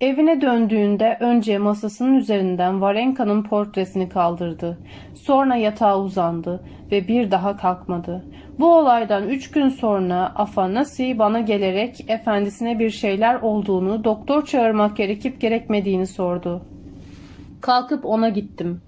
Evine 0.00 0.40
döndüğünde 0.40 1.16
önce 1.20 1.58
masasının 1.58 2.14
üzerinden 2.14 2.80
Varenka'nın 2.80 3.42
portresini 3.42 4.08
kaldırdı. 4.08 4.78
Sonra 5.14 5.56
yatağa 5.56 6.00
uzandı 6.00 6.60
ve 6.92 7.08
bir 7.08 7.30
daha 7.30 7.56
kalkmadı. 7.56 8.24
Bu 8.58 8.74
olaydan 8.76 9.28
üç 9.28 9.50
gün 9.50 9.68
sonra 9.68 10.32
Afanasi 10.36 11.18
bana 11.18 11.40
gelerek 11.40 12.10
efendisine 12.10 12.78
bir 12.78 12.90
şeyler 12.90 13.34
olduğunu, 13.34 14.04
doktor 14.04 14.44
çağırmak 14.44 14.96
gerekip 14.96 15.40
gerekmediğini 15.40 16.06
sordu. 16.06 16.62
Kalkıp 17.60 18.06
ona 18.06 18.28
gittim. 18.28 18.80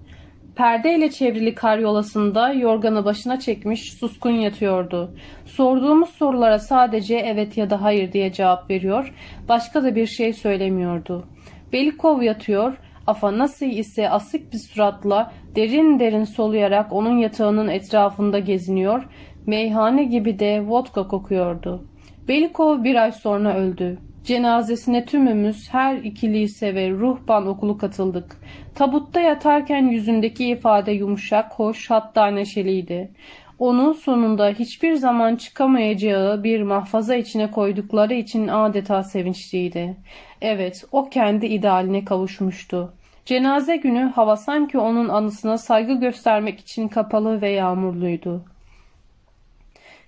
Perdeyle 0.61 1.11
çevrili 1.11 1.55
karyolasında 1.55 2.53
yorganı 2.53 3.05
başına 3.05 3.39
çekmiş 3.39 3.93
suskun 3.93 4.31
yatıyordu. 4.31 5.15
Sorduğumuz 5.45 6.09
sorulara 6.09 6.59
sadece 6.59 7.15
evet 7.15 7.57
ya 7.57 7.69
da 7.69 7.81
hayır 7.81 8.11
diye 8.11 8.33
cevap 8.33 8.69
veriyor, 8.69 9.13
başka 9.49 9.83
da 9.83 9.95
bir 9.95 10.05
şey 10.05 10.33
söylemiyordu. 10.33 11.25
Belikov 11.73 12.21
yatıyor, 12.21 12.77
Afanasi 13.07 13.67
ise 13.67 14.09
asık 14.09 14.53
bir 14.53 14.57
suratla 14.57 15.33
derin 15.55 15.99
derin 15.99 16.23
soluyarak 16.23 16.93
onun 16.93 17.17
yatağının 17.17 17.67
etrafında 17.67 18.39
geziniyor, 18.39 19.03
meyhane 19.45 20.03
gibi 20.03 20.39
de 20.39 20.67
vodka 20.67 21.07
kokuyordu. 21.07 21.85
Belikov 22.27 22.83
bir 22.83 22.95
ay 22.95 23.11
sonra 23.11 23.55
öldü. 23.55 23.97
Cenazesine 24.23 25.05
tümümüz 25.05 25.69
her 25.73 25.95
iki 25.95 26.33
lise 26.33 26.75
ve 26.75 26.89
ruhban 26.89 27.47
okulu 27.47 27.77
katıldık. 27.77 28.37
Tabutta 28.75 29.19
yatarken 29.19 29.87
yüzündeki 29.87 30.47
ifade 30.47 30.91
yumuşak, 30.91 31.51
hoş 31.53 31.89
hatta 31.89 32.27
neşeliydi. 32.27 33.11
Onu 33.59 33.93
sonunda 33.93 34.47
hiçbir 34.49 34.93
zaman 34.93 35.35
çıkamayacağı 35.35 36.43
bir 36.43 36.61
mahfaza 36.61 37.15
içine 37.15 37.51
koydukları 37.51 38.13
için 38.13 38.47
adeta 38.47 39.03
sevinçliydi. 39.03 39.97
Evet, 40.41 40.85
o 40.91 41.09
kendi 41.09 41.45
idealine 41.45 42.05
kavuşmuştu. 42.05 42.93
Cenaze 43.25 43.75
günü 43.75 44.11
hava 44.15 44.37
sanki 44.37 44.77
onun 44.77 45.09
anısına 45.09 45.57
saygı 45.57 45.93
göstermek 45.93 46.59
için 46.59 46.87
kapalı 46.87 47.41
ve 47.41 47.49
yağmurluydu. 47.49 48.43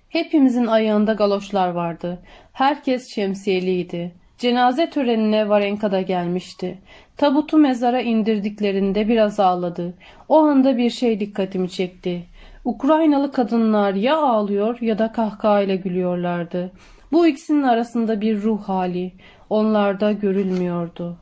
Hepimizin 0.08 0.66
ayağında 0.66 1.12
galoşlar 1.12 1.68
vardı. 1.68 2.18
Herkes 2.54 3.14
şemsiyeliydi. 3.14 4.14
Cenaze 4.38 4.90
törenine 4.90 5.48
Varenka 5.48 5.92
da 5.92 6.00
gelmişti. 6.00 6.78
Tabutu 7.16 7.58
mezara 7.58 8.00
indirdiklerinde 8.00 9.08
biraz 9.08 9.40
ağladı. 9.40 9.94
O 10.28 10.38
anda 10.38 10.76
bir 10.76 10.90
şey 10.90 11.20
dikkatimi 11.20 11.70
çekti. 11.70 12.22
Ukraynalı 12.64 13.32
kadınlar 13.32 13.94
ya 13.94 14.16
ağlıyor 14.16 14.78
ya 14.80 14.98
da 14.98 15.12
kahkahayla 15.12 15.74
gülüyorlardı. 15.74 16.72
Bu 17.12 17.26
ikisinin 17.26 17.62
arasında 17.62 18.20
bir 18.20 18.42
ruh 18.42 18.62
hali. 18.62 19.12
Onlarda 19.50 20.12
görülmüyordu. 20.12 21.18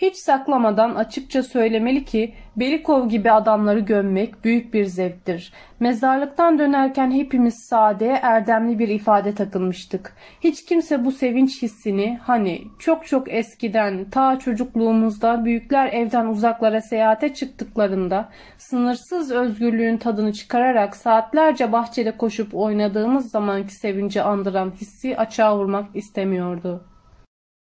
Hiç 0.00 0.16
saklamadan 0.16 0.94
açıkça 0.94 1.42
söylemeli 1.42 2.04
ki 2.04 2.34
Belikov 2.56 3.08
gibi 3.08 3.30
adamları 3.30 3.80
gömmek 3.80 4.44
büyük 4.44 4.74
bir 4.74 4.84
zevktir. 4.84 5.52
Mezarlıktan 5.80 6.58
dönerken 6.58 7.10
hepimiz 7.10 7.54
sade, 7.68 8.06
erdemli 8.22 8.78
bir 8.78 8.88
ifade 8.88 9.34
takılmıştık. 9.34 10.12
Hiç 10.40 10.64
kimse 10.64 11.04
bu 11.04 11.12
sevinç 11.12 11.62
hissini 11.62 12.18
hani 12.22 12.62
çok 12.78 13.06
çok 13.06 13.32
eskiden 13.32 14.10
ta 14.10 14.38
çocukluğumuzda 14.38 15.44
büyükler 15.44 15.92
evden 15.92 16.26
uzaklara 16.26 16.80
seyahate 16.80 17.34
çıktıklarında 17.34 18.28
sınırsız 18.58 19.30
özgürlüğün 19.32 19.96
tadını 19.96 20.32
çıkararak 20.32 20.96
saatlerce 20.96 21.72
bahçede 21.72 22.16
koşup 22.16 22.54
oynadığımız 22.54 23.30
zamanki 23.30 23.74
sevinci 23.74 24.22
andıran 24.22 24.70
hissi 24.70 25.16
açığa 25.16 25.58
vurmak 25.58 25.96
istemiyordu. 25.96 26.84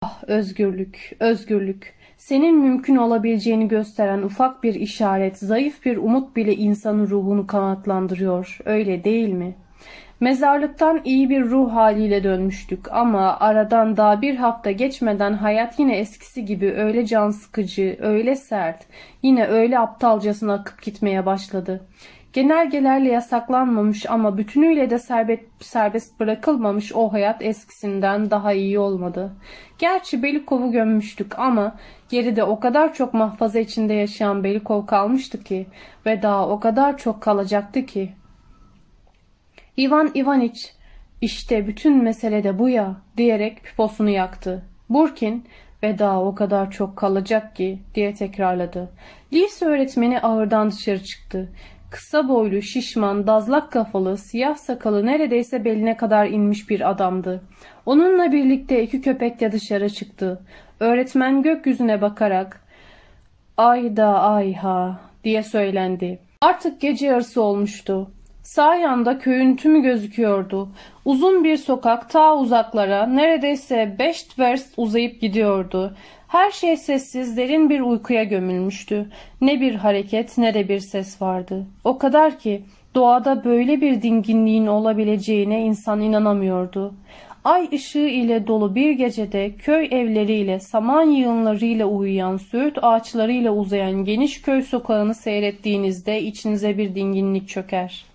Ah 0.02 0.23
özgürlük, 0.28 1.17
özgürlük. 1.19 1.97
Senin 2.18 2.58
mümkün 2.58 2.96
olabileceğini 2.96 3.68
gösteren 3.68 4.22
ufak 4.22 4.64
bir 4.64 4.76
işaret, 4.76 5.38
zayıf 5.38 5.86
bir 5.86 5.98
umut 5.98 6.36
bile 6.36 6.56
insanın 6.56 7.08
ruhunu 7.08 7.48
kanatlandırıyor. 7.48 8.58
Öyle 8.66 9.04
değil 9.04 9.30
mi? 9.30 9.56
Mezarlıktan 10.20 11.02
iyi 11.06 11.30
bir 11.30 11.44
ruh 11.44 11.74
haliyle 11.74 12.24
dönmüştük 12.24 12.92
ama 12.92 13.40
aradan 13.40 13.98
daha 13.98 14.22
bir 14.22 14.36
hafta 14.36 14.72
geçmeden 14.72 15.34
hayat 15.34 15.80
yine 15.80 15.98
eskisi 15.98 16.46
gibi 16.46 16.72
öyle 16.72 17.06
can 17.06 17.30
sıkıcı, 17.30 17.98
öyle 18.00 18.36
sert, 18.36 18.86
yine 19.24 19.48
öyle 19.48 19.80
aptalcasına 19.80 20.54
akıp 20.54 20.82
gitmeye 20.82 21.26
başladı. 21.26 21.88
Genelgelerle 22.38 23.10
yasaklanmamış 23.10 24.10
ama 24.10 24.38
bütünüyle 24.38 24.89
de 24.89 25.00
serbest, 25.00 25.43
serbest 25.60 26.19
bırakılmamış 26.19 26.93
o 26.93 27.13
hayat 27.13 27.41
eskisinden 27.41 28.32
daha 28.32 28.54
iyi 28.54 28.80
olmadı. 28.80 29.34
Gerçi 29.80 30.23
Belikov'u 30.23 30.71
gömmüştük 30.71 31.39
ama 31.39 31.76
geride 32.10 32.43
o 32.43 32.60
kadar 32.60 32.93
çok 32.93 33.13
mahfaza 33.13 33.60
içinde 33.60 33.93
yaşayan 33.93 34.43
Belikov 34.43 34.86
kalmıştı 34.86 35.43
ki 35.43 35.67
ve 36.06 36.21
daha 36.21 36.50
o 36.50 36.60
kadar 36.60 36.97
çok 36.97 37.21
kalacaktı 37.21 37.86
ki. 37.86 38.12
İvan 39.78 40.12
Ivaniç 40.15 40.73
işte 41.21 41.67
bütün 41.67 42.04
mesele 42.04 42.43
de 42.43 42.60
bu 42.60 42.69
ya 42.69 42.95
diyerek 43.17 43.63
piposunu 43.63 44.10
yaktı. 44.10 44.65
Burkin 44.89 45.45
ve 45.84 46.00
daha 46.00 46.23
o 46.23 46.36
kadar 46.36 46.71
çok 46.71 46.97
kalacak 46.97 47.56
ki 47.56 47.80
diye 47.95 48.13
tekrarladı. 48.13 48.89
Lise 49.34 49.65
öğretmeni 49.65 50.21
ağırdan 50.21 50.71
dışarı 50.71 51.04
çıktı. 51.04 51.50
Kısa 51.89 52.30
boylu, 52.30 52.62
şişman, 52.62 53.28
dazlak 53.28 53.71
kafalı, 53.71 54.17
siyah 54.17 54.56
sakalı 54.56 55.06
neredeyse 55.06 55.65
beline 55.65 55.97
kadar 55.97 56.28
inmiş 56.28 56.69
bir 56.69 56.89
adamdı. 56.89 57.41
Onunla 57.86 58.32
birlikte 58.32 58.84
iki 58.84 59.02
köpek 59.02 59.39
de 59.39 59.52
dışarı 59.52 59.89
çıktı. 59.89 60.41
Öğretmen 60.80 61.41
gökyüzüne 61.41 62.02
bakarak 62.02 62.62
''Ayda 63.58 64.21
ayha'' 64.21 65.00
diye 65.23 65.43
söylendi. 65.43 66.19
Artık 66.41 66.82
gece 66.82 67.06
yarısı 67.06 67.41
olmuştu. 67.41 68.12
Sağ 68.43 68.76
yanda 68.76 69.19
köyün 69.19 69.56
tümü 69.56 69.82
gözüküyordu. 69.82 70.69
Uzun 71.06 71.43
bir 71.43 71.58
sokak 71.58 72.10
ta 72.10 72.38
uzaklara 72.38 73.08
neredeyse 73.08 73.95
beş 74.00 74.39
verst 74.39 74.73
uzayıp 74.78 75.21
gidiyordu. 75.21 75.95
Her 76.28 76.52
şey 76.52 76.78
sessiz, 76.78 77.38
derin 77.38 77.70
bir 77.70 77.82
uykuya 77.82 78.24
gömülmüştü. 78.24 79.10
Ne 79.42 79.62
bir 79.62 79.76
hareket 79.76 80.38
ne 80.38 80.54
de 80.54 80.70
bir 80.70 80.80
ses 80.80 81.22
vardı. 81.22 81.66
O 81.84 81.98
kadar 81.98 82.40
ki 82.40 82.62
doğada 82.96 83.44
böyle 83.44 83.82
bir 83.82 84.02
dinginliğin 84.02 84.68
olabileceğine 84.68 85.62
insan 85.62 86.02
inanamıyordu. 86.02 86.94
Ay 87.44 87.70
ışığı 87.74 88.00
ile 88.00 88.48
dolu 88.48 88.76
bir 88.76 88.92
gecede 88.92 89.52
köy 89.56 89.86
evleriyle, 89.92 90.60
saman 90.60 91.10
yığınlarıyla 91.10 91.86
uyuyan, 91.86 92.38
söğüt 92.38 92.78
ağaçlarıyla 92.82 93.52
uzayan 93.52 94.06
geniş 94.06 94.42
köy 94.42 94.62
sokağını 94.62 95.16
seyrettiğinizde 95.16 96.22
içinize 96.22 96.78
bir 96.78 96.96
dinginlik 96.96 97.50
çöker. 97.50 98.06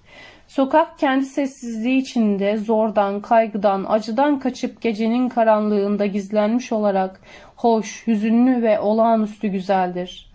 Sokak 0.52 0.98
kendi 0.98 1.24
sessizliği 1.24 2.00
içinde 2.00 2.56
zordan, 2.56 3.20
kaygıdan, 3.20 3.84
acıdan 3.88 4.38
kaçıp 4.38 4.80
gecenin 4.82 5.28
karanlığında 5.28 6.06
gizlenmiş 6.06 6.72
olarak 6.72 7.20
hoş, 7.56 8.06
hüzünlü 8.06 8.62
ve 8.62 8.80
olağanüstü 8.80 9.48
güzeldir. 9.48 10.32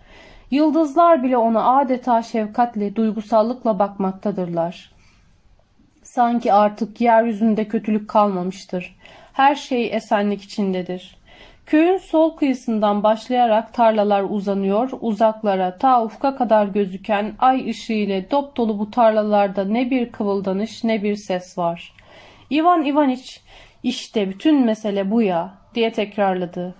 Yıldızlar 0.50 1.22
bile 1.22 1.36
ona 1.36 1.78
adeta 1.78 2.22
şefkatle, 2.22 2.96
duygusallıkla 2.96 3.78
bakmaktadırlar. 3.78 4.92
Sanki 6.02 6.52
artık 6.52 7.00
yeryüzünde 7.00 7.68
kötülük 7.68 8.08
kalmamıştır. 8.08 8.96
Her 9.32 9.54
şey 9.54 9.96
esenlik 9.96 10.42
içindedir. 10.42 11.17
Köyün 11.68 11.96
sol 11.96 12.36
kıyısından 12.36 13.02
başlayarak 13.02 13.74
tarlalar 13.74 14.24
uzanıyor, 14.28 14.90
uzaklara 15.00 15.78
ta 15.78 16.04
ufka 16.04 16.36
kadar 16.36 16.66
gözüken 16.66 17.34
ay 17.38 17.70
ışığı 17.70 17.92
ile 17.92 18.30
dop 18.30 18.56
dolu 18.56 18.78
bu 18.78 18.90
tarlalarda 18.90 19.64
ne 19.64 19.90
bir 19.90 20.12
kıvıldanış 20.12 20.84
ne 20.84 21.02
bir 21.02 21.16
ses 21.16 21.58
var. 21.58 21.92
İvan 22.50 22.84
İvaniç 22.84 23.40
işte 23.82 24.28
bütün 24.28 24.64
mesele 24.64 25.10
bu 25.10 25.22
ya 25.22 25.54
diye 25.74 25.92
tekrarladı. 25.92 26.74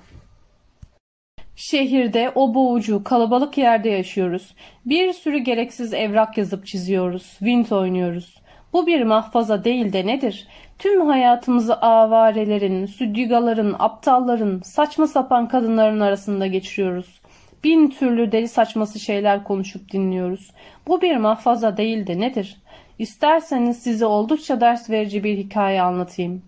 Şehirde 1.56 2.32
o 2.34 2.54
boğucu, 2.54 3.04
kalabalık 3.04 3.58
yerde 3.58 3.88
yaşıyoruz. 3.88 4.54
Bir 4.86 5.12
sürü 5.12 5.38
gereksiz 5.38 5.94
evrak 5.94 6.38
yazıp 6.38 6.66
çiziyoruz. 6.66 7.38
Vint 7.42 7.72
oynuyoruz. 7.72 8.42
Bu 8.72 8.86
bir 8.86 9.02
mahfaza 9.02 9.64
değil 9.64 9.92
de 9.92 10.06
nedir? 10.06 10.46
Tüm 10.78 11.06
hayatımızı 11.06 11.80
avarelerin, 11.80 12.86
süddigaların, 12.86 13.76
aptalların, 13.78 14.60
saçma 14.64 15.06
sapan 15.06 15.48
kadınların 15.48 16.00
arasında 16.00 16.46
geçiriyoruz. 16.46 17.20
Bin 17.64 17.90
türlü 17.90 18.32
deli 18.32 18.48
saçması 18.48 18.98
şeyler 18.98 19.44
konuşup 19.44 19.92
dinliyoruz. 19.92 20.50
Bu 20.86 21.02
bir 21.02 21.16
mahfaza 21.16 21.76
değil 21.76 22.06
de 22.06 22.20
nedir? 22.20 22.56
İsterseniz 22.98 23.82
size 23.82 24.06
oldukça 24.06 24.60
ders 24.60 24.90
verici 24.90 25.24
bir 25.24 25.38
hikaye 25.38 25.82
anlatayım. 25.82 26.42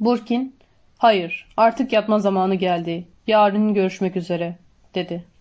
Burkin, 0.00 0.56
hayır 0.98 1.46
artık 1.56 1.92
yatma 1.92 2.18
zamanı 2.18 2.54
geldi. 2.54 3.04
Yarın 3.26 3.74
görüşmek 3.74 4.16
üzere, 4.16 4.56
dedi. 4.94 5.33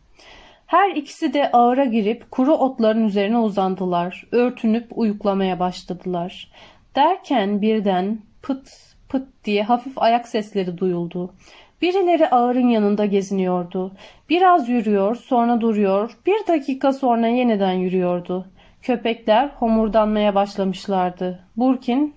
Her 0.73 0.89
ikisi 0.89 1.33
de 1.33 1.51
ağıra 1.51 1.85
girip 1.85 2.31
kuru 2.31 2.53
otların 2.53 3.05
üzerine 3.05 3.37
uzandılar. 3.37 4.27
Örtünüp 4.31 4.87
uyuklamaya 4.97 5.59
başladılar. 5.59 6.51
Derken 6.95 7.61
birden 7.61 8.19
pıt 8.41 8.69
pıt 9.09 9.27
diye 9.45 9.63
hafif 9.63 9.97
ayak 9.97 10.27
sesleri 10.27 10.77
duyuldu. 10.77 11.33
Birileri 11.81 12.29
ağırın 12.29 12.67
yanında 12.67 13.05
geziniyordu. 13.05 13.91
Biraz 14.29 14.69
yürüyor, 14.69 15.15
sonra 15.15 15.61
duruyor, 15.61 16.17
bir 16.25 16.47
dakika 16.47 16.93
sonra 16.93 17.27
yeniden 17.27 17.73
yürüyordu. 17.73 18.47
Köpekler 18.81 19.47
homurdanmaya 19.47 20.35
başlamışlardı. 20.35 21.39
Burkin, 21.57 22.15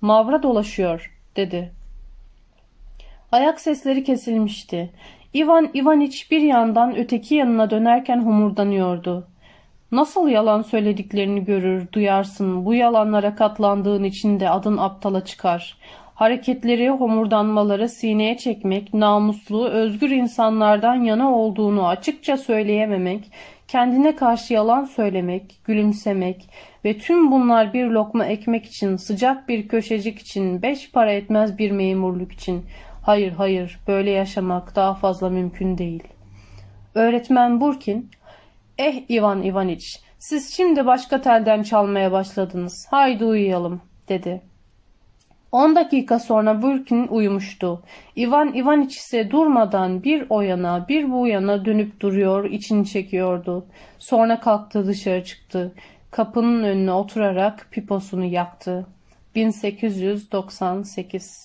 mavra 0.00 0.42
dolaşıyor, 0.42 1.14
dedi. 1.36 1.72
Ayak 3.32 3.60
sesleri 3.60 4.04
kesilmişti. 4.04 4.90
Ivan 5.36 5.70
Ivaniç 5.74 6.30
bir 6.30 6.40
yandan 6.40 6.96
öteki 6.96 7.34
yanına 7.34 7.70
dönerken 7.70 8.22
homurdanıyordu. 8.22 9.26
Nasıl 9.92 10.28
yalan 10.28 10.62
söylediklerini 10.62 11.44
görür, 11.44 11.92
duyarsın. 11.92 12.64
Bu 12.64 12.74
yalanlara 12.74 13.34
katlandığın 13.34 14.04
için 14.04 14.40
de 14.40 14.50
adın 14.50 14.76
aptala 14.76 15.24
çıkar. 15.24 15.76
Hareketleri, 16.14 16.90
homurdanmaları 16.90 17.88
sineye 17.88 18.36
çekmek, 18.36 18.94
namuslu, 18.94 19.68
özgür 19.68 20.10
insanlardan 20.10 20.94
yana 20.94 21.34
olduğunu 21.36 21.86
açıkça 21.86 22.36
söyleyememek, 22.36 23.30
kendine 23.68 24.16
karşı 24.16 24.54
yalan 24.54 24.84
söylemek, 24.84 25.60
gülümsemek 25.64 26.48
ve 26.84 26.98
tüm 26.98 27.30
bunlar 27.30 27.72
bir 27.72 27.86
lokma 27.86 28.26
ekmek 28.26 28.64
için, 28.64 28.96
sıcak 28.96 29.48
bir 29.48 29.68
köşecik 29.68 30.18
için, 30.18 30.62
beş 30.62 30.90
para 30.90 31.12
etmez 31.12 31.58
bir 31.58 31.70
memurluk 31.70 32.32
için. 32.32 32.64
Hayır 33.04 33.32
hayır 33.32 33.80
böyle 33.86 34.10
yaşamak 34.10 34.76
daha 34.76 34.94
fazla 34.94 35.30
mümkün 35.30 35.78
değil. 35.78 36.02
Öğretmen 36.94 37.60
Burkin, 37.60 38.10
eh 38.78 39.10
Ivan 39.10 39.42
Ivaniç 39.42 40.00
siz 40.18 40.54
şimdi 40.54 40.86
başka 40.86 41.20
telden 41.20 41.62
çalmaya 41.62 42.12
başladınız. 42.12 42.86
Haydi 42.90 43.24
uyuyalım 43.24 43.80
dedi. 44.08 44.42
On 45.52 45.76
dakika 45.76 46.18
sonra 46.18 46.62
Burkin 46.62 47.06
uyumuştu. 47.06 47.82
Ivan 48.16 48.54
Ivaniç 48.54 48.96
ise 48.96 49.30
durmadan 49.30 50.02
bir 50.02 50.26
o 50.28 50.40
yana 50.40 50.88
bir 50.88 51.10
bu 51.10 51.26
yana 51.26 51.64
dönüp 51.64 52.00
duruyor, 52.00 52.44
içini 52.44 52.86
çekiyordu. 52.86 53.66
Sonra 53.98 54.40
kalktı 54.40 54.86
dışarı 54.86 55.24
çıktı. 55.24 55.74
Kapının 56.10 56.62
önüne 56.62 56.92
oturarak 56.92 57.68
piposunu 57.70 58.24
yaktı. 58.24 58.86
1898 59.34 61.43